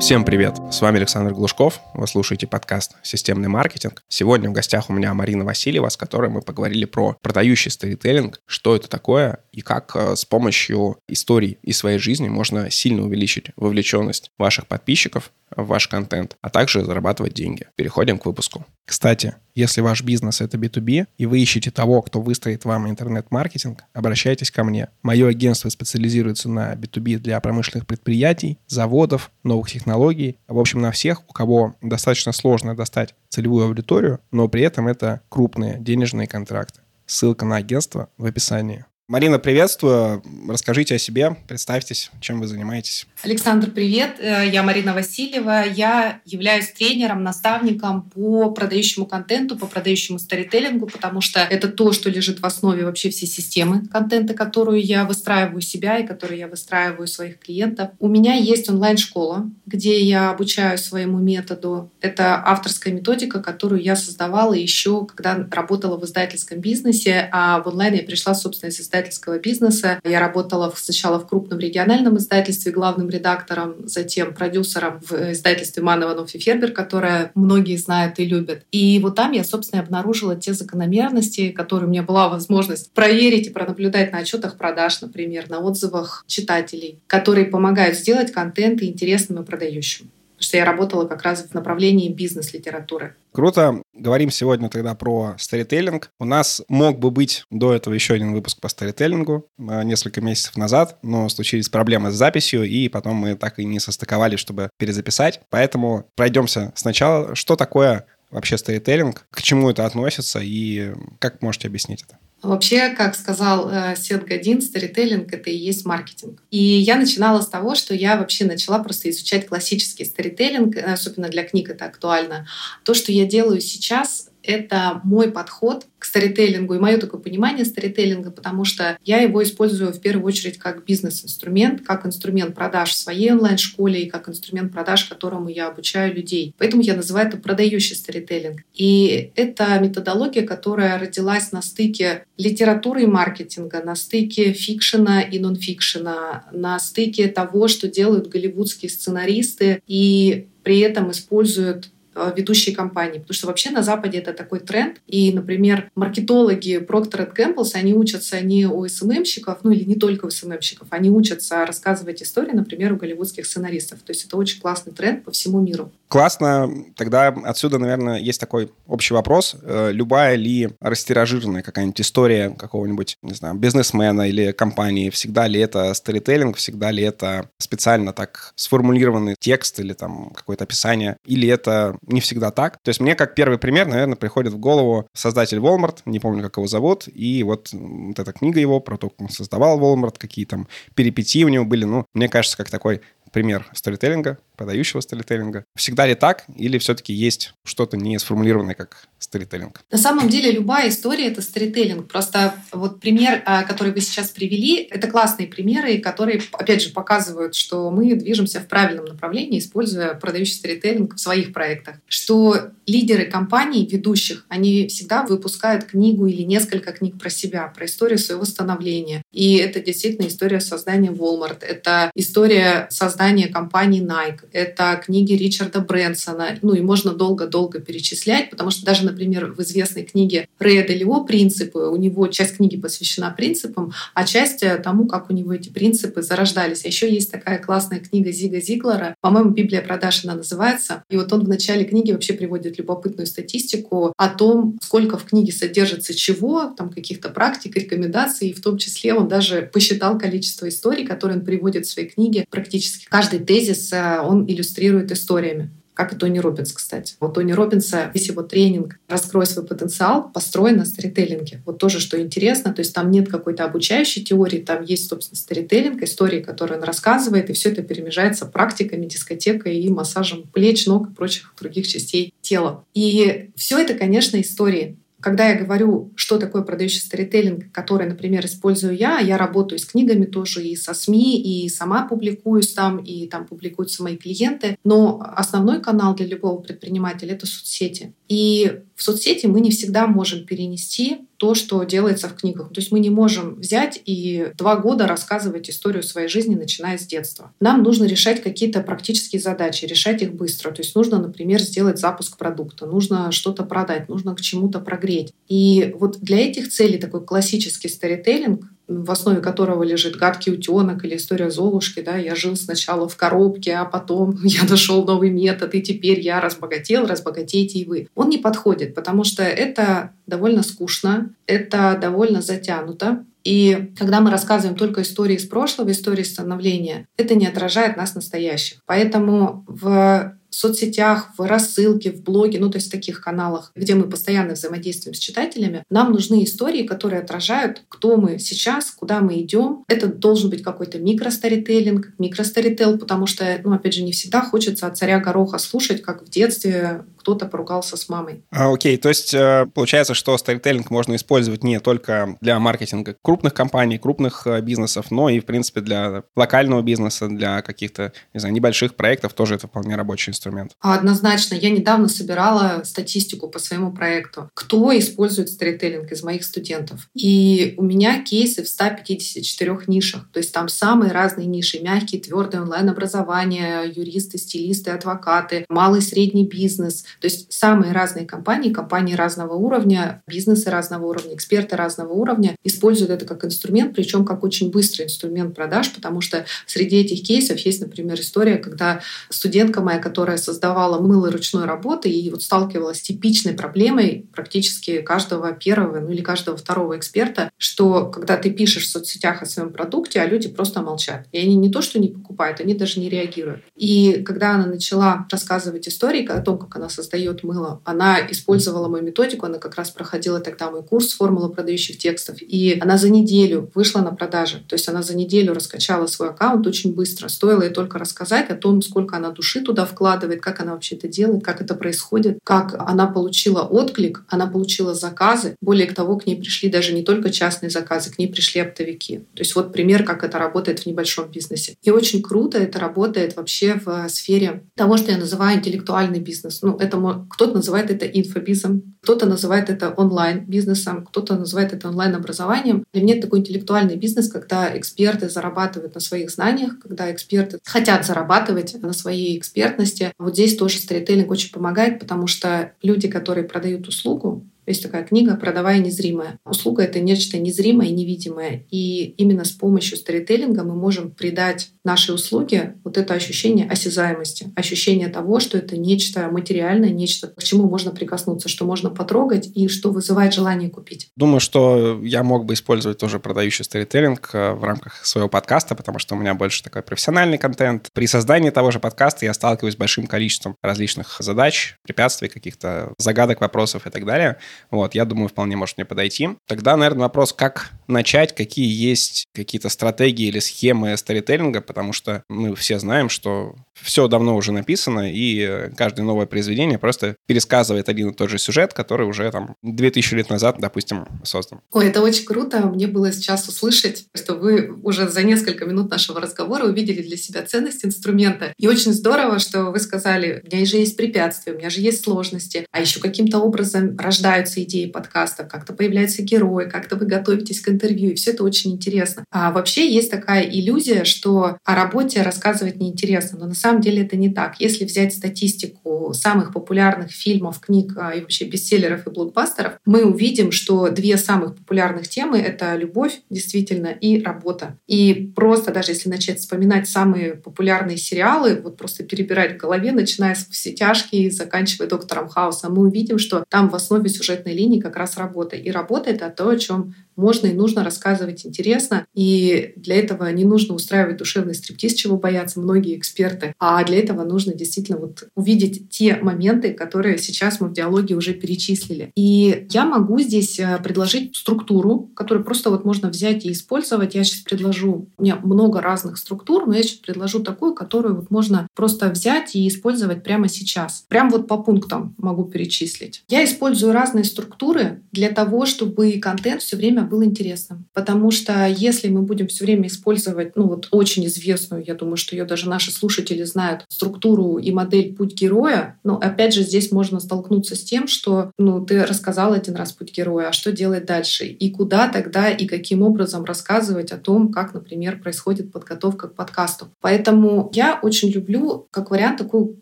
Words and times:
Всем 0.00 0.24
привет! 0.24 0.56
С 0.70 0.80
вами 0.80 0.98
Александр 0.98 1.32
Глушков. 1.32 1.80
Вы 1.94 2.06
слушаете 2.08 2.48
подкаст 2.48 2.96
«Системный 3.02 3.48
маркетинг». 3.48 4.02
Сегодня 4.08 4.50
в 4.50 4.52
гостях 4.52 4.90
у 4.90 4.92
меня 4.92 5.14
Марина 5.14 5.44
Васильева, 5.44 5.88
с 5.88 5.96
которой 5.96 6.30
мы 6.30 6.42
поговорили 6.42 6.84
про 6.84 7.16
продающий 7.22 7.70
сторителлинг, 7.70 8.40
что 8.44 8.74
это 8.74 8.88
такое 8.88 9.43
и 9.54 9.60
как 9.60 9.94
э, 9.94 10.16
с 10.16 10.24
помощью 10.24 10.98
историй 11.06 11.58
из 11.62 11.78
своей 11.78 11.98
жизни 11.98 12.28
можно 12.28 12.70
сильно 12.70 13.02
увеличить 13.02 13.50
вовлеченность 13.56 14.32
ваших 14.36 14.66
подписчиков 14.66 15.30
в 15.54 15.66
ваш 15.66 15.86
контент, 15.86 16.36
а 16.42 16.50
также 16.50 16.84
зарабатывать 16.84 17.34
деньги. 17.34 17.68
Переходим 17.76 18.18
к 18.18 18.26
выпуску. 18.26 18.66
Кстати, 18.84 19.36
если 19.54 19.80
ваш 19.80 20.02
бизнес 20.02 20.40
это 20.40 20.58
B2B, 20.58 21.06
и 21.16 21.26
вы 21.26 21.38
ищете 21.38 21.70
того, 21.70 22.02
кто 22.02 22.20
выстроит 22.20 22.64
вам 22.64 22.88
интернет-маркетинг, 22.90 23.84
обращайтесь 23.92 24.50
ко 24.50 24.64
мне. 24.64 24.88
Мое 25.02 25.28
агентство 25.28 25.68
специализируется 25.68 26.48
на 26.48 26.74
B2B 26.74 27.18
для 27.18 27.38
промышленных 27.40 27.86
предприятий, 27.86 28.58
заводов, 28.66 29.30
новых 29.44 29.70
технологий, 29.70 30.38
в 30.48 30.58
общем, 30.58 30.80
на 30.80 30.90
всех, 30.90 31.22
у 31.28 31.32
кого 31.32 31.76
достаточно 31.80 32.32
сложно 32.32 32.74
достать 32.74 33.14
целевую 33.28 33.66
аудиторию, 33.66 34.18
но 34.32 34.48
при 34.48 34.62
этом 34.62 34.88
это 34.88 35.20
крупные 35.28 35.78
денежные 35.78 36.26
контракты. 36.26 36.80
Ссылка 37.06 37.44
на 37.44 37.56
агентство 37.56 38.08
в 38.16 38.24
описании. 38.24 38.86
Марина, 39.06 39.38
приветствую. 39.38 40.22
Расскажите 40.48 40.94
о 40.94 40.98
себе, 40.98 41.36
представьтесь, 41.46 42.10
чем 42.20 42.40
вы 42.40 42.46
занимаетесь. 42.46 43.06
Александр, 43.22 43.70
привет. 43.70 44.16
Э, 44.18 44.48
я 44.50 44.62
Марина 44.62 44.94
Васильева. 44.94 45.68
Я 45.68 46.22
являюсь 46.24 46.68
тренером, 46.68 47.22
наставником 47.22 48.08
по 48.08 48.50
продающему 48.52 49.04
контенту, 49.04 49.58
по 49.58 49.66
продающему 49.66 50.18
старителлингу, 50.18 50.86
потому 50.86 51.20
что 51.20 51.40
это 51.40 51.68
то, 51.68 51.92
что 51.92 52.08
лежит 52.08 52.40
в 52.40 52.46
основе 52.46 52.86
вообще 52.86 53.10
всей 53.10 53.26
системы 53.26 53.86
контента, 53.88 54.32
которую 54.32 54.82
я 54.82 55.04
выстраиваю 55.04 55.60
себя 55.60 55.98
и 55.98 56.06
которую 56.06 56.38
я 56.38 56.48
выстраиваю 56.48 57.06
своих 57.06 57.38
клиентов. 57.40 57.90
У 57.98 58.08
меня 58.08 58.36
есть 58.36 58.70
онлайн-школа, 58.70 59.50
где 59.66 60.00
я 60.00 60.30
обучаю 60.30 60.78
своему 60.78 61.18
методу. 61.18 61.90
Это 62.00 62.42
авторская 62.42 62.94
методика, 62.94 63.42
которую 63.42 63.82
я 63.82 63.96
создавала 63.96 64.54
еще, 64.54 65.04
когда 65.04 65.46
работала 65.50 65.98
в 65.98 66.04
издательском 66.06 66.60
бизнесе, 66.60 67.28
а 67.32 67.60
в 67.60 67.68
онлайн 67.68 67.92
я 67.92 68.02
пришла, 68.02 68.34
собственно, 68.34 68.70
из 68.70 68.80
издательского 68.94 69.38
бизнеса. 69.38 70.00
Я 70.04 70.20
работала 70.20 70.72
сначала 70.76 71.18
в 71.18 71.26
крупном 71.26 71.58
региональном 71.58 72.16
издательстве 72.16 72.72
главным 72.72 73.10
редактором, 73.10 73.88
затем 73.88 74.34
продюсером 74.34 75.00
в 75.00 75.32
издательстве 75.32 75.82
Ман 75.82 76.02
Иванов 76.02 76.34
и 76.34 76.38
Фербер, 76.38 76.72
которое 76.72 77.32
многие 77.34 77.76
знают 77.76 78.18
и 78.18 78.24
любят. 78.24 78.64
И 78.70 78.98
вот 79.00 79.16
там 79.16 79.32
я, 79.32 79.44
собственно, 79.44 79.82
обнаружила 79.82 80.36
те 80.36 80.54
закономерности, 80.54 81.50
которые 81.50 81.88
у 81.88 81.90
меня 81.90 82.02
была 82.02 82.28
возможность 82.28 82.92
проверить 82.92 83.48
и 83.48 83.50
пронаблюдать 83.50 84.12
на 84.12 84.18
отчетах 84.18 84.56
продаж, 84.56 85.00
например, 85.00 85.50
на 85.50 85.60
отзывах 85.60 86.24
читателей, 86.26 87.00
которые 87.06 87.46
помогают 87.46 87.96
сделать 87.96 88.32
контент 88.32 88.82
интересным 88.82 89.42
и 89.42 89.46
продающим 89.46 90.10
что 90.44 90.56
я 90.56 90.64
работала 90.64 91.06
как 91.06 91.22
раз 91.22 91.42
в 91.42 91.54
направлении 91.54 92.08
бизнес-литературы. 92.08 93.16
Круто. 93.32 93.82
Говорим 93.92 94.30
сегодня 94.30 94.68
тогда 94.68 94.94
про 94.94 95.34
старителлинг. 95.38 96.10
У 96.20 96.24
нас 96.24 96.62
мог 96.68 96.98
бы 96.98 97.10
быть 97.10 97.44
до 97.50 97.74
этого 97.74 97.94
еще 97.94 98.14
один 98.14 98.32
выпуск 98.32 98.60
по 98.60 98.68
старителлингу 98.68 99.48
э, 99.58 99.82
несколько 99.82 100.20
месяцев 100.20 100.56
назад, 100.56 100.98
но 101.02 101.28
случились 101.28 101.68
проблемы 101.68 102.10
с 102.10 102.14
записью, 102.14 102.64
и 102.64 102.88
потом 102.88 103.16
мы 103.16 103.34
так 103.34 103.58
и 103.58 103.64
не 103.64 103.80
состыковали, 103.80 104.36
чтобы 104.36 104.70
перезаписать. 104.78 105.40
Поэтому 105.50 106.06
пройдемся 106.14 106.72
сначала. 106.76 107.34
Что 107.34 107.56
такое 107.56 108.06
вообще 108.30 108.58
старителлинг, 108.58 109.26
к 109.30 109.42
чему 109.42 109.70
это 109.70 109.86
относится 109.86 110.40
и 110.42 110.92
как 111.18 111.40
можете 111.40 111.68
объяснить 111.68 112.02
это? 112.02 112.18
Вообще, 112.44 112.90
как 112.90 113.16
сказал 113.16 113.70
э, 113.70 113.96
Сет 113.96 114.26
Годин, 114.26 114.60
старителлинг— 114.60 115.32
это 115.32 115.50
и 115.50 115.56
есть 115.56 115.84
маркетинг. 115.84 116.42
И 116.50 116.62
я 116.62 116.96
начинала 116.96 117.40
с 117.40 117.48
того, 117.48 117.74
что 117.74 117.94
я 117.94 118.16
вообще 118.16 118.44
начала 118.44 118.78
просто 118.78 119.10
изучать 119.10 119.46
классический 119.46 120.04
старителлинг, 120.04 120.76
особенно 120.76 121.28
для 121.28 121.44
книг 121.44 121.70
это 121.70 121.86
актуально. 121.86 122.46
То, 122.84 122.92
что 122.92 123.12
я 123.12 123.24
делаю 123.24 123.60
сейчас, 123.60 124.28
это 124.44 125.00
мой 125.04 125.30
подход 125.30 125.86
к 125.98 126.04
старителлингу 126.04 126.74
и 126.74 126.78
мое 126.78 126.98
такое 126.98 127.20
понимание 127.20 127.64
старителлинга, 127.64 128.30
потому 128.30 128.64
что 128.64 128.98
я 129.04 129.20
его 129.20 129.42
использую 129.42 129.92
в 129.92 130.00
первую 130.00 130.26
очередь 130.26 130.58
как 130.58 130.84
бизнес-инструмент, 130.84 131.80
как 131.80 132.04
инструмент 132.04 132.54
продаж 132.54 132.90
в 132.90 132.96
своей 132.96 133.32
онлайн-школе 133.32 134.02
и 134.02 134.10
как 134.10 134.28
инструмент 134.28 134.70
продаж, 134.70 135.04
которому 135.04 135.48
я 135.48 135.68
обучаю 135.68 136.14
людей. 136.14 136.54
Поэтому 136.58 136.82
я 136.82 136.94
называю 136.94 137.28
это 137.28 137.38
продающий 137.38 137.96
старителлинг. 137.96 138.60
И 138.74 139.32
это 139.34 139.78
методология, 139.78 140.46
которая 140.46 140.98
родилась 140.98 141.52
на 141.52 141.62
стыке 141.62 142.26
литературы 142.36 143.04
и 143.04 143.06
маркетинга, 143.06 143.82
на 143.82 143.94
стыке 143.94 144.52
фикшена 144.52 145.22
и 145.22 145.38
нонфикшена, 145.38 146.44
на 146.52 146.78
стыке 146.78 147.28
того, 147.28 147.66
что 147.66 147.88
делают 147.88 148.28
голливудские 148.28 148.90
сценаристы 148.90 149.80
и 149.86 150.48
при 150.64 150.80
этом 150.80 151.10
используют 151.10 151.90
ведущие 152.36 152.74
компании. 152.74 153.18
Потому 153.18 153.34
что 153.34 153.46
вообще 153.46 153.70
на 153.70 153.82
Западе 153.82 154.18
это 154.18 154.32
такой 154.32 154.60
тренд. 154.60 155.00
И, 155.06 155.32
например, 155.32 155.90
маркетологи 155.94 156.78
Procter 156.78 157.34
Gamble, 157.34 157.68
они 157.74 157.94
учатся 157.94 158.40
не 158.40 158.66
у 158.66 158.86
СММщиков, 158.86 159.58
ну 159.62 159.70
или 159.70 159.84
не 159.84 159.96
только 159.96 160.26
у 160.26 160.30
СММщиков, 160.30 160.88
они 160.90 161.10
учатся 161.10 161.64
рассказывать 161.66 162.22
истории, 162.22 162.52
например, 162.52 162.92
у 162.92 162.96
голливудских 162.96 163.46
сценаристов. 163.46 164.00
То 164.00 164.12
есть 164.12 164.24
это 164.24 164.36
очень 164.36 164.60
классный 164.60 164.92
тренд 164.92 165.24
по 165.24 165.30
всему 165.30 165.60
миру. 165.60 165.92
Классно. 166.08 166.70
Тогда 166.96 167.28
отсюда, 167.44 167.78
наверное, 167.78 168.18
есть 168.18 168.40
такой 168.40 168.70
общий 168.86 169.14
вопрос. 169.14 169.56
Э, 169.62 169.90
любая 169.92 170.36
ли 170.36 170.68
растиражированная 170.80 171.62
какая-нибудь 171.62 172.00
история 172.00 172.50
какого-нибудь, 172.50 173.16
не 173.22 173.34
знаю, 173.34 173.56
бизнесмена 173.56 174.28
или 174.28 174.52
компании, 174.52 175.10
всегда 175.10 175.48
ли 175.48 175.60
это 175.60 175.92
сторителлинг, 175.94 176.56
всегда 176.56 176.90
ли 176.90 177.02
это 177.02 177.50
специально 177.58 178.12
так 178.12 178.52
сформулированный 178.54 179.34
текст 179.38 179.80
или 179.80 179.92
там 179.92 180.30
какое-то 180.30 180.64
описание, 180.64 181.16
или 181.26 181.48
это 181.48 181.96
не 182.06 182.20
всегда 182.20 182.50
так. 182.50 182.78
То 182.82 182.88
есть 182.88 183.00
мне 183.00 183.14
как 183.14 183.34
первый 183.34 183.58
пример, 183.58 183.86
наверное, 183.86 184.16
приходит 184.16 184.52
в 184.52 184.58
голову 184.58 185.08
создатель 185.14 185.58
Walmart, 185.58 185.98
не 186.04 186.20
помню, 186.20 186.42
как 186.42 186.56
его 186.56 186.66
зовут, 186.66 187.08
и 187.08 187.42
вот, 187.42 187.70
вот 187.72 188.18
эта 188.18 188.32
книга 188.32 188.60
его 188.60 188.80
про 188.80 188.96
то, 188.96 189.10
как 189.10 189.20
он 189.20 189.28
создавал 189.28 189.78
Walmart, 189.80 190.16
какие 190.18 190.44
там 190.44 190.68
перипетии 190.94 191.44
у 191.44 191.48
него 191.48 191.64
были. 191.64 191.84
Ну, 191.84 192.06
мне 192.14 192.28
кажется, 192.28 192.56
как 192.56 192.70
такой 192.70 193.00
пример 193.32 193.66
сторителлинга, 193.74 194.38
подающего 194.56 195.00
сторителлинга. 195.00 195.64
Всегда 195.76 196.06
ли 196.06 196.14
так, 196.14 196.44
или 196.56 196.78
все-таки 196.78 197.12
есть 197.12 197.54
что-то 197.64 197.96
не 197.96 198.18
сформулированное 198.18 198.74
как 198.74 199.08
сторителлинг? 199.18 199.80
На 199.90 199.98
самом 199.98 200.28
деле 200.28 200.52
любая 200.52 200.88
история— 200.88 201.26
это 201.28 201.42
сторителлинг. 201.42 202.10
Просто 202.10 202.54
вот 202.72 203.00
пример, 203.00 203.42
а, 203.46 203.62
который 203.64 203.92
вы 203.92 204.00
сейчас 204.00 204.28
привели, 204.30 204.76
это 204.90 205.08
классные 205.08 205.48
примеры, 205.48 205.98
которые, 205.98 206.42
опять 206.52 206.82
же, 206.82 206.90
показывают, 206.90 207.54
что 207.54 207.90
мы 207.90 208.14
движемся 208.14 208.60
в 208.60 208.68
правильном 208.68 209.06
направлении, 209.06 209.58
используя 209.58 210.14
продающий 210.14 210.54
сторителлинг 210.54 211.14
в 211.14 211.18
своих 211.18 211.52
проектах. 211.52 211.96
Что 212.06 212.70
лидеры 212.86 213.26
компаний, 213.26 213.88
ведущих, 213.90 214.44
они 214.48 214.88
всегда 214.88 215.24
выпускают 215.24 215.84
книгу 215.84 216.26
или 216.26 216.42
несколько 216.42 216.92
книг 216.92 217.18
про 217.18 217.30
себя, 217.30 217.66
про 217.68 217.86
историю 217.86 218.18
своего 218.18 218.44
становления. 218.44 219.22
И 219.32 219.56
это 219.56 219.80
действительно 219.80 220.28
история 220.28 220.60
создания 220.60 221.10
Walmart, 221.10 221.64
это 221.64 222.10
история 222.14 222.86
создания 222.90 223.48
компании 223.48 224.02
Nike, 224.02 224.43
это 224.52 225.00
книги 225.04 225.32
Ричарда 225.32 225.80
Брэнсона, 225.80 226.58
ну 226.62 226.74
и 226.74 226.80
можно 226.80 227.12
долго-долго 227.12 227.80
перечислять, 227.80 228.50
потому 228.50 228.70
что 228.70 228.84
даже, 228.84 229.04
например, 229.04 229.52
в 229.52 229.60
известной 229.60 230.04
книге 230.04 230.48
Рэя 230.58 230.86
Делио 230.86 231.24
«Принципы», 231.24 231.78
у 231.78 231.96
него 231.96 232.26
часть 232.28 232.56
книги 232.56 232.76
посвящена 232.76 233.30
принципам, 233.30 233.92
а 234.14 234.24
часть 234.24 234.62
э, 234.62 234.76
тому, 234.76 235.06
как 235.06 235.30
у 235.30 235.32
него 235.32 235.52
эти 235.52 235.68
принципы 235.68 236.22
зарождались. 236.22 236.84
А 236.84 236.88
еще 236.88 237.12
есть 237.12 237.30
такая 237.30 237.58
классная 237.58 238.00
книга 238.00 238.30
Зига 238.32 238.60
Зиглера, 238.60 239.14
по-моему, 239.20 239.50
«Библия 239.50 239.82
продаж» 239.82 240.24
она 240.24 240.34
называется, 240.34 241.04
и 241.08 241.16
вот 241.16 241.32
он 241.32 241.44
в 241.44 241.48
начале 241.48 241.84
книги 241.84 242.12
вообще 242.12 242.32
приводит 242.32 242.78
любопытную 242.78 243.26
статистику 243.26 244.12
о 244.16 244.28
том, 244.28 244.78
сколько 244.82 245.18
в 245.18 245.24
книге 245.24 245.52
содержится 245.52 246.14
чего, 246.14 246.66
там 246.76 246.90
каких-то 246.90 247.28
практик, 247.28 247.76
рекомендаций, 247.76 248.48
и 248.48 248.52
в 248.52 248.60
том 248.60 248.78
числе 248.78 249.14
он 249.14 249.28
даже 249.28 249.68
посчитал 249.72 250.18
количество 250.18 250.68
историй, 250.68 251.06
которые 251.06 251.38
он 251.38 251.44
приводит 251.44 251.86
в 251.86 251.90
своей 251.90 252.08
книге. 252.08 252.46
Практически 252.50 253.06
каждый 253.08 253.40
тезис 253.40 253.92
э, 253.92 254.20
он 254.20 254.33
он 254.34 254.44
иллюстрирует 254.46 255.12
историями 255.12 255.70
как 255.94 256.12
и 256.12 256.16
Тони 256.16 256.40
Робинс, 256.40 256.72
кстати. 256.72 257.14
Вот 257.20 257.34
Тони 257.34 257.52
Робинса, 257.52 258.10
весь 258.12 258.28
его 258.28 258.42
тренинг 258.42 258.98
«Раскрой 259.08 259.46
свой 259.46 259.64
потенциал» 259.64 260.28
построен 260.28 260.76
на 260.76 260.84
сторителлинге. 260.84 261.62
Вот 261.64 261.78
тоже, 261.78 262.00
что 262.00 262.20
интересно, 262.20 262.72
то 262.72 262.80
есть 262.80 262.92
там 262.92 263.10
нет 263.12 263.28
какой-то 263.28 263.64
обучающей 263.64 264.22
теории, 264.24 264.58
там 264.58 264.82
есть, 264.82 265.08
собственно, 265.08 265.36
сторителлинг, 265.36 266.02
истории, 266.02 266.40
которые 266.40 266.78
он 266.78 266.84
рассказывает, 266.84 267.48
и 267.48 267.52
все 267.52 267.70
это 267.70 267.82
перемежается 267.82 268.44
практиками, 268.46 269.06
дискотекой 269.06 269.78
и 269.78 269.88
массажем 269.88 270.42
плеч, 270.52 270.86
ног 270.86 271.10
и 271.10 271.14
прочих 271.14 271.54
других 271.58 271.86
частей 271.86 272.34
тела. 272.42 272.84
И 272.94 273.50
все 273.54 273.78
это, 273.78 273.94
конечно, 273.94 274.40
истории. 274.40 274.98
Когда 275.24 275.48
я 275.48 275.54
говорю, 275.54 276.12
что 276.16 276.36
такое 276.36 276.60
продающий 276.60 277.00
сторителлинг, 277.00 277.72
который, 277.72 278.06
например, 278.06 278.44
использую 278.44 278.94
я, 278.94 279.20
я 279.20 279.38
работаю 279.38 279.78
с 279.78 279.86
книгами 279.86 280.26
тоже 280.26 280.62
и 280.62 280.76
со 280.76 280.92
СМИ, 280.92 281.40
и 281.40 281.70
сама 281.70 282.06
публикуюсь 282.06 282.74
там, 282.74 282.98
и 282.98 283.26
там 283.26 283.46
публикуются 283.46 284.02
мои 284.02 284.18
клиенты. 284.18 284.76
Но 284.84 285.26
основной 285.34 285.80
канал 285.80 286.14
для 286.14 286.26
любого 286.26 286.60
предпринимателя— 286.60 287.32
это 287.36 287.46
соцсети. 287.46 288.12
И 288.28 288.80
в 288.94 289.02
соцсети 289.02 289.46
мы 289.46 289.62
не 289.62 289.70
всегда 289.70 290.06
можем 290.06 290.44
перенести 290.44 291.26
то, 291.44 291.54
что 291.54 291.84
делается 291.84 292.30
в 292.30 292.36
книгах. 292.36 292.68
То 292.72 292.80
есть 292.80 292.90
мы 292.90 293.00
не 293.00 293.10
можем 293.10 293.56
взять 293.56 294.00
и 294.06 294.52
два 294.56 294.76
года 294.76 295.06
рассказывать 295.06 295.68
историю 295.68 296.02
своей 296.02 296.26
жизни, 296.26 296.54
начиная 296.54 296.96
с 296.96 297.06
детства. 297.06 297.52
Нам 297.60 297.82
нужно 297.82 298.04
решать 298.04 298.42
какие-то 298.42 298.80
практические 298.80 299.42
задачи, 299.42 299.84
решать 299.84 300.22
их 300.22 300.32
быстро. 300.32 300.70
То 300.70 300.80
есть 300.80 300.94
нужно, 300.94 301.18
например, 301.18 301.60
сделать 301.60 301.98
запуск 301.98 302.38
продукта, 302.38 302.86
нужно 302.86 303.30
что-то 303.30 303.62
продать, 303.64 304.08
нужно 304.08 304.34
к 304.34 304.40
чему-то 304.40 304.80
прогреть. 304.80 305.34
И 305.46 305.94
вот 305.98 306.18
для 306.20 306.38
этих 306.38 306.70
целей 306.70 306.96
такой 306.96 307.22
классический 307.22 307.90
старителлинг 307.90 308.64
в 308.86 309.10
основе 309.10 309.40
которого 309.40 309.82
лежит 309.82 310.16
гадкий 310.16 310.52
утенок 310.52 311.04
или 311.04 311.16
история 311.16 311.50
Золушки, 311.50 312.00
да, 312.00 312.16
я 312.16 312.34
жил 312.34 312.56
сначала 312.56 313.08
в 313.08 313.16
коробке, 313.16 313.74
а 313.74 313.84
потом 313.84 314.38
я 314.44 314.64
нашел 314.64 315.04
новый 315.04 315.30
метод, 315.30 315.74
и 315.74 315.82
теперь 315.82 316.20
я 316.20 316.40
разбогател, 316.40 317.06
разбогатейте 317.06 317.78
и 317.78 317.84
вы. 317.84 318.08
Он 318.14 318.28
не 318.28 318.38
подходит, 318.38 318.94
потому 318.94 319.24
что 319.24 319.42
это 319.42 320.12
довольно 320.26 320.62
скучно, 320.62 321.34
это 321.46 321.98
довольно 322.00 322.42
затянуто, 322.42 323.24
и 323.44 323.92
когда 323.98 324.20
мы 324.20 324.30
рассказываем 324.30 324.76
только 324.76 325.02
истории 325.02 325.36
из 325.36 325.46
прошлого, 325.46 325.90
истории 325.90 326.22
становления, 326.22 327.06
это 327.18 327.34
не 327.34 327.46
отражает 327.46 327.96
нас 327.96 328.14
настоящих. 328.14 328.78
Поэтому 328.86 329.64
в 329.68 330.34
соцсетях, 330.54 331.30
в 331.36 331.46
рассылке, 331.46 332.12
в 332.12 332.22
блоге, 332.22 332.58
ну 332.58 332.70
то 332.70 332.76
есть 332.76 332.88
в 332.88 332.92
таких 332.92 333.20
каналах, 333.20 333.72
где 333.74 333.94
мы 333.94 334.08
постоянно 334.08 334.54
взаимодействуем 334.54 335.14
с 335.14 335.18
читателями, 335.18 335.84
нам 335.90 336.12
нужны 336.12 336.44
истории, 336.44 336.84
которые 336.84 337.20
отражают, 337.20 337.82
кто 337.88 338.16
мы 338.16 338.38
сейчас, 338.38 338.90
куда 338.90 339.20
мы 339.20 339.40
идем. 339.40 339.84
Это 339.88 340.06
должен 340.06 340.50
быть 340.50 340.62
какой-то 340.62 340.98
микростарителлинг, 340.98 342.12
микростарител, 342.18 342.98
потому 342.98 343.26
что, 343.26 343.60
ну 343.64 343.72
опять 343.72 343.94
же, 343.94 344.02
не 344.02 344.12
всегда 344.12 344.42
хочется 344.42 344.86
от 344.86 344.96
царя 344.96 345.20
гороха 345.20 345.58
слушать, 345.58 346.02
как 346.02 346.24
в 346.24 346.30
детстве 346.30 347.04
кто-то 347.24 347.46
поругался 347.46 347.96
с 347.96 348.10
мамой. 348.10 348.44
А, 348.50 348.70
окей, 348.70 348.98
то 348.98 349.08
есть 349.08 349.32
э, 349.32 349.66
получается, 349.72 350.12
что 350.12 350.36
сторителлинг 350.36 350.90
можно 350.90 351.16
использовать 351.16 351.64
не 351.64 351.80
только 351.80 352.36
для 352.42 352.58
маркетинга 352.58 353.16
крупных 353.22 353.54
компаний, 353.54 353.96
крупных 353.96 354.46
э, 354.46 354.60
бизнесов, 354.60 355.10
но 355.10 355.30
и, 355.30 355.40
в 355.40 355.46
принципе, 355.46 355.80
для 355.80 356.24
локального 356.36 356.82
бизнеса, 356.82 357.28
для 357.28 357.62
каких-то, 357.62 358.12
не 358.34 358.40
знаю, 358.40 358.54
небольших 358.54 358.94
проектов 358.94 359.32
тоже 359.32 359.54
это 359.54 359.68
вполне 359.68 359.96
рабочий 359.96 360.30
инструмент. 360.32 360.72
Однозначно. 360.80 361.54
Я 361.54 361.70
недавно 361.70 362.08
собирала 362.08 362.82
статистику 362.84 363.48
по 363.48 363.58
своему 363.58 363.90
проекту. 363.90 364.50
Кто 364.52 364.96
использует 364.98 365.48
сторителлинг 365.48 366.12
из 366.12 366.22
моих 366.22 366.44
студентов? 366.44 367.08
И 367.14 367.72
у 367.78 367.82
меня 367.82 368.22
кейсы 368.22 368.62
в 368.62 368.68
154 368.68 369.78
нишах. 369.86 370.30
То 370.30 370.40
есть 370.40 370.52
там 370.52 370.68
самые 370.68 371.12
разные 371.12 371.46
ниши. 371.46 371.78
Мягкие, 371.78 372.20
твердые 372.20 372.60
онлайн-образование, 372.60 373.90
юристы, 373.90 374.36
стилисты, 374.36 374.90
адвокаты, 374.90 375.64
малый 375.70 376.00
и 376.00 376.02
средний 376.02 376.46
бизнес, 376.46 377.06
то 377.20 377.26
есть 377.26 377.52
самые 377.52 377.92
разные 377.92 378.26
компании, 378.26 378.72
компании 378.72 379.14
разного 379.14 379.54
уровня, 379.54 380.22
бизнесы 380.26 380.70
разного 380.70 381.06
уровня, 381.06 381.34
эксперты 381.34 381.76
разного 381.76 382.12
уровня 382.12 382.56
используют 382.64 383.10
это 383.10 383.26
как 383.26 383.44
инструмент, 383.44 383.94
причем 383.94 384.24
как 384.24 384.44
очень 384.44 384.70
быстрый 384.70 385.04
инструмент 385.04 385.54
продаж, 385.54 385.92
потому 385.92 386.20
что 386.20 386.46
среди 386.66 386.96
этих 386.96 387.26
кейсов 387.26 387.58
есть, 387.60 387.80
например, 387.80 388.20
история, 388.20 388.56
когда 388.56 389.00
студентка 389.30 389.80
моя, 389.80 389.98
которая 389.98 390.36
создавала 390.36 391.00
мыло 391.00 391.30
ручной 391.30 391.64
работы 391.64 392.10
и 392.10 392.30
вот 392.30 392.42
сталкивалась 392.42 392.98
с 392.98 393.02
типичной 393.02 393.54
проблемой 393.54 394.26
практически 394.32 395.02
каждого 395.02 395.52
первого 395.52 396.00
ну 396.00 396.10
или 396.10 396.22
каждого 396.22 396.56
второго 396.56 396.96
эксперта, 396.96 397.50
что 397.56 398.06
когда 398.06 398.36
ты 398.36 398.50
пишешь 398.50 398.84
в 398.84 398.90
соцсетях 398.90 399.42
о 399.42 399.46
своем 399.46 399.72
продукте, 399.72 400.20
а 400.20 400.26
люди 400.26 400.48
просто 400.48 400.82
молчат. 400.82 401.26
И 401.32 401.38
они 401.38 401.56
не 401.56 401.70
то, 401.70 401.82
что 401.82 401.98
не 401.98 402.08
покупают, 402.08 402.60
они 402.60 402.74
даже 402.74 403.00
не 403.00 403.08
реагируют. 403.08 403.62
И 403.76 404.22
когда 404.24 404.52
она 404.52 404.66
начала 404.66 405.26
рассказывать 405.30 405.88
истории 405.88 406.26
о 406.26 406.40
том, 406.40 406.58
как 406.58 406.76
она 406.76 406.88
создала 406.88 407.03
создает 407.04 407.44
мыло. 407.44 407.80
Она 407.84 408.18
использовала 408.30 408.88
мою 408.88 409.04
методику, 409.04 409.46
она 409.46 409.58
как 409.58 409.76
раз 409.76 409.90
проходила 409.90 410.40
тогда 410.40 410.70
мой 410.70 410.82
курс 410.82 411.12
«Формула 411.12 411.48
продающих 411.48 411.98
текстов». 411.98 412.36
И 412.40 412.78
она 412.80 412.96
за 412.96 413.10
неделю 413.10 413.70
вышла 413.74 414.00
на 414.00 414.12
продажи. 414.14 414.64
То 414.68 414.74
есть 414.74 414.88
она 414.88 415.02
за 415.02 415.16
неделю 415.16 415.54
раскачала 415.54 416.06
свой 416.06 416.30
аккаунт 416.30 416.66
очень 416.66 416.94
быстро. 416.94 417.28
Стоило 417.28 417.62
ей 417.62 417.70
только 417.70 417.98
рассказать 417.98 418.50
о 418.50 418.54
том, 418.54 418.82
сколько 418.82 419.16
она 419.16 419.30
души 419.30 419.60
туда 419.60 419.84
вкладывает, 419.84 420.40
как 420.40 420.60
она 420.60 420.72
вообще 420.72 420.96
это 420.96 421.08
делает, 421.08 421.44
как 421.44 421.60
это 421.60 421.74
происходит, 421.74 422.38
как 422.42 422.74
она 422.78 423.06
получила 423.06 423.62
отклик, 423.62 424.24
она 424.28 424.46
получила 424.46 424.94
заказы. 424.94 425.56
Более 425.60 425.86
того, 425.92 426.16
к 426.16 426.26
ней 426.26 426.36
пришли 426.36 426.68
даже 426.68 426.92
не 426.92 427.02
только 427.02 427.30
частные 427.30 427.70
заказы, 427.70 428.10
к 428.10 428.18
ней 428.18 428.28
пришли 428.28 428.60
оптовики. 428.60 429.18
То 429.34 429.42
есть 429.42 429.54
вот 429.54 429.72
пример, 429.72 430.04
как 430.04 430.24
это 430.24 430.38
работает 430.38 430.80
в 430.80 430.86
небольшом 430.86 431.30
бизнесе. 431.30 431.76
И 431.82 431.90
очень 431.90 432.22
круто 432.22 432.58
это 432.58 432.78
работает 432.78 433.36
вообще 433.36 433.80
в 433.84 434.08
сфере 434.08 434.64
того, 434.74 434.96
что 434.96 435.12
я 435.12 435.18
называю 435.18 435.58
интеллектуальный 435.58 436.20
бизнес. 436.20 436.62
Ну, 436.62 436.76
это 436.76 436.93
Поэтому 436.94 437.26
кто-то 437.28 437.54
называет 437.54 437.90
это 437.90 438.06
инфобизом, 438.06 438.94
кто-то 439.02 439.26
называет 439.26 439.68
это 439.68 439.90
онлайн-бизнесом, 439.90 441.04
кто-то 441.04 441.36
называет 441.36 441.72
это 441.72 441.88
онлайн-образованием. 441.88 442.84
Для 442.92 443.02
меня 443.02 443.14
это 443.14 443.26
такой 443.26 443.40
интеллектуальный 443.40 443.96
бизнес, 443.96 444.30
когда 444.30 444.76
эксперты 444.78 445.28
зарабатывают 445.28 445.94
на 445.94 446.00
своих 446.00 446.30
знаниях, 446.30 446.78
когда 446.78 447.12
эксперты 447.12 447.58
хотят 447.64 448.06
зарабатывать 448.06 448.80
на 448.80 448.92
своей 448.92 449.36
экспертности. 449.36 450.12
Вот 450.18 450.34
здесь 450.34 450.56
тоже 450.56 450.78
сторителлинг 450.78 451.30
очень 451.30 451.52
помогает, 451.52 451.98
потому 451.98 452.28
что 452.28 452.72
люди, 452.80 453.08
которые 453.08 453.44
продают 453.44 453.88
услугу, 453.88 454.46
есть 454.70 454.82
такая 454.82 455.04
книга 455.04 455.36
«Продавая 455.36 455.78
незримое». 455.78 456.38
Услуга— 456.44 456.82
это 456.84 457.00
нечто 457.00 457.38
незримое 457.38 457.88
и 457.88 457.92
невидимое. 457.92 458.66
И 458.70 459.14
именно 459.16 459.44
с 459.44 459.50
помощью 459.50 459.96
сторителлинга 459.96 460.64
мы 460.64 460.74
можем 460.74 461.10
придать 461.10 461.70
нашей 461.84 462.14
услуге 462.14 462.76
вот 462.82 462.96
это 462.96 463.14
ощущение 463.14 463.68
осязаемости, 463.68 464.52
ощущение 464.56 465.08
того, 465.08 465.38
что 465.38 465.58
это 465.58 465.76
нечто 465.76 466.28
материальное, 466.30 466.90
нечто, 466.90 467.28
к 467.28 467.42
чему 467.42 467.68
можно 467.68 467.90
прикоснуться, 467.90 468.48
что 468.48 468.64
можно 468.64 468.90
потрогать 468.90 469.50
и 469.54 469.68
что 469.68 469.90
вызывает 469.90 470.32
желание 470.32 470.70
купить. 470.70 471.10
Думаю, 471.16 471.40
что 471.40 472.00
я 472.02 472.22
мог 472.22 472.46
бы 472.46 472.54
использовать 472.54 472.98
тоже 472.98 473.18
продающий 473.18 473.64
сторителлинг 473.64 474.30
э, 474.32 474.52
в 474.52 474.64
рамках 474.64 475.04
своего 475.04 475.28
подкаста, 475.28 475.74
потому 475.74 475.98
что 475.98 476.14
у 476.14 476.18
меня 476.18 476.34
больше 476.34 476.62
такой 476.62 476.82
профессиональный 476.82 477.38
контент. 477.38 477.90
При 477.92 478.06
создании 478.06 478.50
того 478.50 478.70
же 478.70 478.80
подкаста 478.80 479.26
я 479.26 479.34
сталкиваюсь 479.34 479.74
с 479.74 479.78
большим 479.78 480.06
количеством 480.06 480.56
различных 480.62 481.16
задач, 481.20 481.76
препятствий, 481.82 482.28
каких-то 482.28 482.94
загадок, 482.98 483.40
вопросов 483.40 483.86
и 483.86 483.90
так 483.90 484.06
далее. 484.06 484.38
Вот, 484.70 484.94
я 484.94 485.04
думаю, 485.04 485.28
вполне 485.28 485.56
может 485.56 485.76
мне 485.76 485.84
подойти. 485.84 486.30
Тогда, 486.46 486.76
наверное, 486.76 487.02
вопрос, 487.02 487.32
как 487.32 487.70
начать, 487.86 488.34
какие 488.34 488.70
есть 488.70 489.26
какие-то 489.34 489.68
стратегии 489.68 490.26
или 490.26 490.38
схемы 490.38 490.96
сторителлинга, 490.96 491.60
потому 491.60 491.92
что 491.92 492.22
мы 492.28 492.54
все 492.54 492.78
знаем, 492.78 493.08
что 493.08 493.54
все 493.74 494.06
давно 494.08 494.36
уже 494.36 494.52
написано, 494.52 495.12
и 495.12 495.70
каждое 495.76 496.02
новое 496.02 496.26
произведение 496.26 496.78
просто 496.78 497.16
пересказывает 497.26 497.88
один 497.88 498.10
и 498.10 498.14
тот 498.14 498.30
же 498.30 498.38
сюжет, 498.38 498.72
который 498.72 499.06
уже 499.06 499.30
там 499.30 499.56
2000 499.62 500.14
лет 500.14 500.30
назад, 500.30 500.56
допустим, 500.58 501.06
создан. 501.24 501.60
Ой, 501.72 501.88
это 501.88 502.00
очень 502.00 502.24
круто. 502.24 502.60
Мне 502.66 502.86
было 502.86 503.12
сейчас 503.12 503.48
услышать, 503.48 504.06
что 504.14 504.34
вы 504.34 504.72
уже 504.82 505.08
за 505.08 505.22
несколько 505.22 505.66
минут 505.66 505.90
нашего 505.90 506.20
разговора 506.20 506.66
увидели 506.66 507.02
для 507.02 507.16
себя 507.16 507.42
ценность 507.42 507.84
инструмента. 507.84 508.52
И 508.58 508.68
очень 508.68 508.92
здорово, 508.92 509.38
что 509.38 509.64
вы 509.64 509.80
сказали, 509.80 510.42
у 510.44 510.54
меня 510.54 510.64
же 510.64 510.76
есть 510.76 510.96
препятствия, 510.96 511.52
у 511.52 511.56
меня 511.56 511.70
же 511.70 511.80
есть 511.80 512.04
сложности, 512.04 512.66
а 512.70 512.80
еще 512.80 513.00
каким-то 513.00 513.40
образом 513.40 513.96
рождаются 513.98 514.62
идеи 514.62 514.86
подкастов, 514.86 515.48
как-то 515.48 515.72
появляются 515.72 516.22
герои, 516.22 516.68
как-то 516.68 516.96
вы 516.96 517.06
готовитесь 517.06 517.60
к 517.60 517.68
интервью, 517.74 518.10
и 518.10 518.14
все 518.14 518.32
это 518.32 518.44
очень 518.44 518.72
интересно. 518.72 519.24
А 519.30 519.52
вообще 519.52 519.92
есть 519.92 520.10
такая 520.10 520.42
иллюзия, 520.42 521.04
что 521.04 521.58
о 521.64 521.74
работе 521.74 522.22
рассказывать 522.22 522.76
неинтересно, 522.76 523.38
но 523.38 523.46
на 523.46 523.54
самом 523.54 523.80
деле 523.80 524.02
это 524.02 524.16
не 524.16 524.30
так. 524.30 524.60
Если 524.60 524.84
взять 524.84 525.14
статистику 525.14 526.12
самых 526.14 526.52
популярных 526.52 527.10
фильмов, 527.10 527.60
книг 527.60 527.92
а, 527.96 528.12
и 528.12 528.20
вообще 528.20 528.44
бестселлеров 528.46 529.06
и 529.06 529.10
блокбастеров, 529.10 529.74
мы 529.84 530.04
увидим, 530.04 530.52
что 530.52 530.88
две 530.90 531.16
самых 531.16 531.56
популярных 531.56 532.08
темы— 532.08 532.38
это 532.40 532.76
любовь, 532.76 533.20
действительно, 533.30 533.88
и 533.88 534.22
работа. 534.22 534.78
И 534.86 535.32
просто 535.34 535.72
даже 535.72 535.92
если 535.92 536.08
начать 536.08 536.38
вспоминать 536.38 536.88
самые 536.88 537.34
популярные 537.34 537.96
сериалы, 537.96 538.60
вот 538.62 538.76
просто 538.76 539.04
перебирать 539.04 539.54
в 539.54 539.56
голове, 539.58 539.92
начиная 539.92 540.34
с 540.34 540.46
«Все 540.46 540.72
тяжкие» 540.72 541.24
и 541.24 541.30
заканчивая 541.30 541.88
«Доктором 541.88 542.28
Хаусом», 542.28 542.74
мы 542.74 542.86
увидим, 542.86 543.18
что 543.18 543.44
там 543.48 543.68
в 543.68 543.74
основе 543.74 544.08
сюжетной 544.08 544.54
линии 544.54 544.80
как 544.80 544.96
раз 544.96 545.16
работа. 545.16 545.56
И 545.56 545.70
работа— 545.70 546.10
это 546.10 546.28
то, 546.30 546.48
о 546.48 546.58
чем 546.58 546.94
можно 547.16 547.46
и 547.46 547.52
нужно 547.52 547.63
рассказывать 547.72 548.44
интересно. 548.44 549.06
И 549.14 549.72
для 549.76 549.96
этого 549.96 550.30
не 550.32 550.44
нужно 550.44 550.74
устраивать 550.74 551.18
душевный 551.18 551.54
стриптиз, 551.54 551.94
чего 551.94 552.16
боятся 552.16 552.60
многие 552.60 552.96
эксперты. 552.96 553.54
А 553.58 553.82
для 553.84 553.98
этого 553.98 554.24
нужно 554.24 554.54
действительно 554.54 554.98
вот 554.98 555.24
увидеть 555.34 555.88
те 555.90 556.16
моменты, 556.16 556.72
которые 556.72 557.18
сейчас 557.18 557.60
мы 557.60 557.68
в 557.68 557.72
диалоге 557.72 558.14
уже 558.14 558.34
перечислили. 558.34 559.12
И 559.14 559.66
я 559.70 559.84
могу 559.84 560.18
здесь 560.18 560.58
э, 560.58 560.78
предложить 560.82 561.36
структуру, 561.36 562.10
которую 562.14 562.44
просто 562.44 562.70
вот 562.70 562.84
можно 562.84 563.08
взять 563.08 563.44
и 563.44 563.52
использовать. 563.52 564.14
Я 564.14 564.24
сейчас 564.24 564.40
предложу, 564.40 565.08
у 565.16 565.22
меня 565.22 565.36
много 565.36 565.80
разных 565.80 566.18
структур, 566.18 566.66
но 566.66 566.74
я 566.74 566.82
сейчас 566.82 566.98
предложу 566.98 567.40
такую, 567.40 567.74
которую 567.74 568.16
вот 568.16 568.30
можно 568.30 568.68
просто 568.74 569.08
взять 569.08 569.54
и 569.54 569.66
использовать 569.68 570.22
прямо 570.22 570.48
сейчас. 570.48 571.04
Прям 571.08 571.30
вот 571.30 571.48
по 571.48 571.58
пунктам 571.58 572.14
могу 572.18 572.44
перечислить. 572.44 573.22
Я 573.28 573.44
использую 573.44 573.92
разные 573.92 574.24
структуры 574.24 575.02
для 575.12 575.30
того, 575.30 575.66
чтобы 575.66 576.12
контент 576.20 576.62
все 576.62 576.76
время 576.76 577.02
был 577.02 577.22
интересным 577.22 577.53
интересным. 577.54 577.86
Потому 577.92 578.30
что 578.30 578.66
если 578.66 579.08
мы 579.08 579.22
будем 579.22 579.48
все 579.48 579.64
время 579.64 579.88
использовать, 579.88 580.56
ну 580.56 580.66
вот 580.66 580.88
очень 580.90 581.26
известную, 581.26 581.84
я 581.86 581.94
думаю, 581.94 582.16
что 582.16 582.36
ее 582.36 582.44
даже 582.44 582.68
наши 582.68 582.90
слушатели 582.90 583.42
знают, 583.44 583.84
структуру 583.88 584.58
и 584.58 584.70
модель 584.72 585.14
«Путь 585.14 585.34
героя», 585.34 585.98
ну 586.04 586.16
опять 586.16 586.54
же 586.54 586.62
здесь 586.62 586.90
можно 586.90 587.20
столкнуться 587.20 587.76
с 587.76 587.84
тем, 587.84 588.06
что 588.08 588.50
ну 588.58 588.84
ты 588.84 589.04
рассказал 589.04 589.52
один 589.52 589.76
раз 589.76 589.92
«Путь 589.92 590.16
героя», 590.16 590.48
а 590.48 590.52
что 590.52 590.72
делать 590.72 591.06
дальше? 591.06 591.46
И 591.46 591.70
куда 591.70 592.08
тогда 592.08 592.50
и 592.50 592.66
каким 592.66 593.02
образом 593.02 593.44
рассказывать 593.44 594.12
о 594.12 594.18
том, 594.18 594.52
как, 594.52 594.74
например, 594.74 595.20
происходит 595.20 595.72
подготовка 595.72 596.28
к 596.28 596.34
подкасту. 596.34 596.88
Поэтому 597.00 597.70
я 597.74 597.98
очень 598.02 598.30
люблю, 598.30 598.86
как 598.90 599.10
вариант, 599.10 599.38
такую 599.38 599.76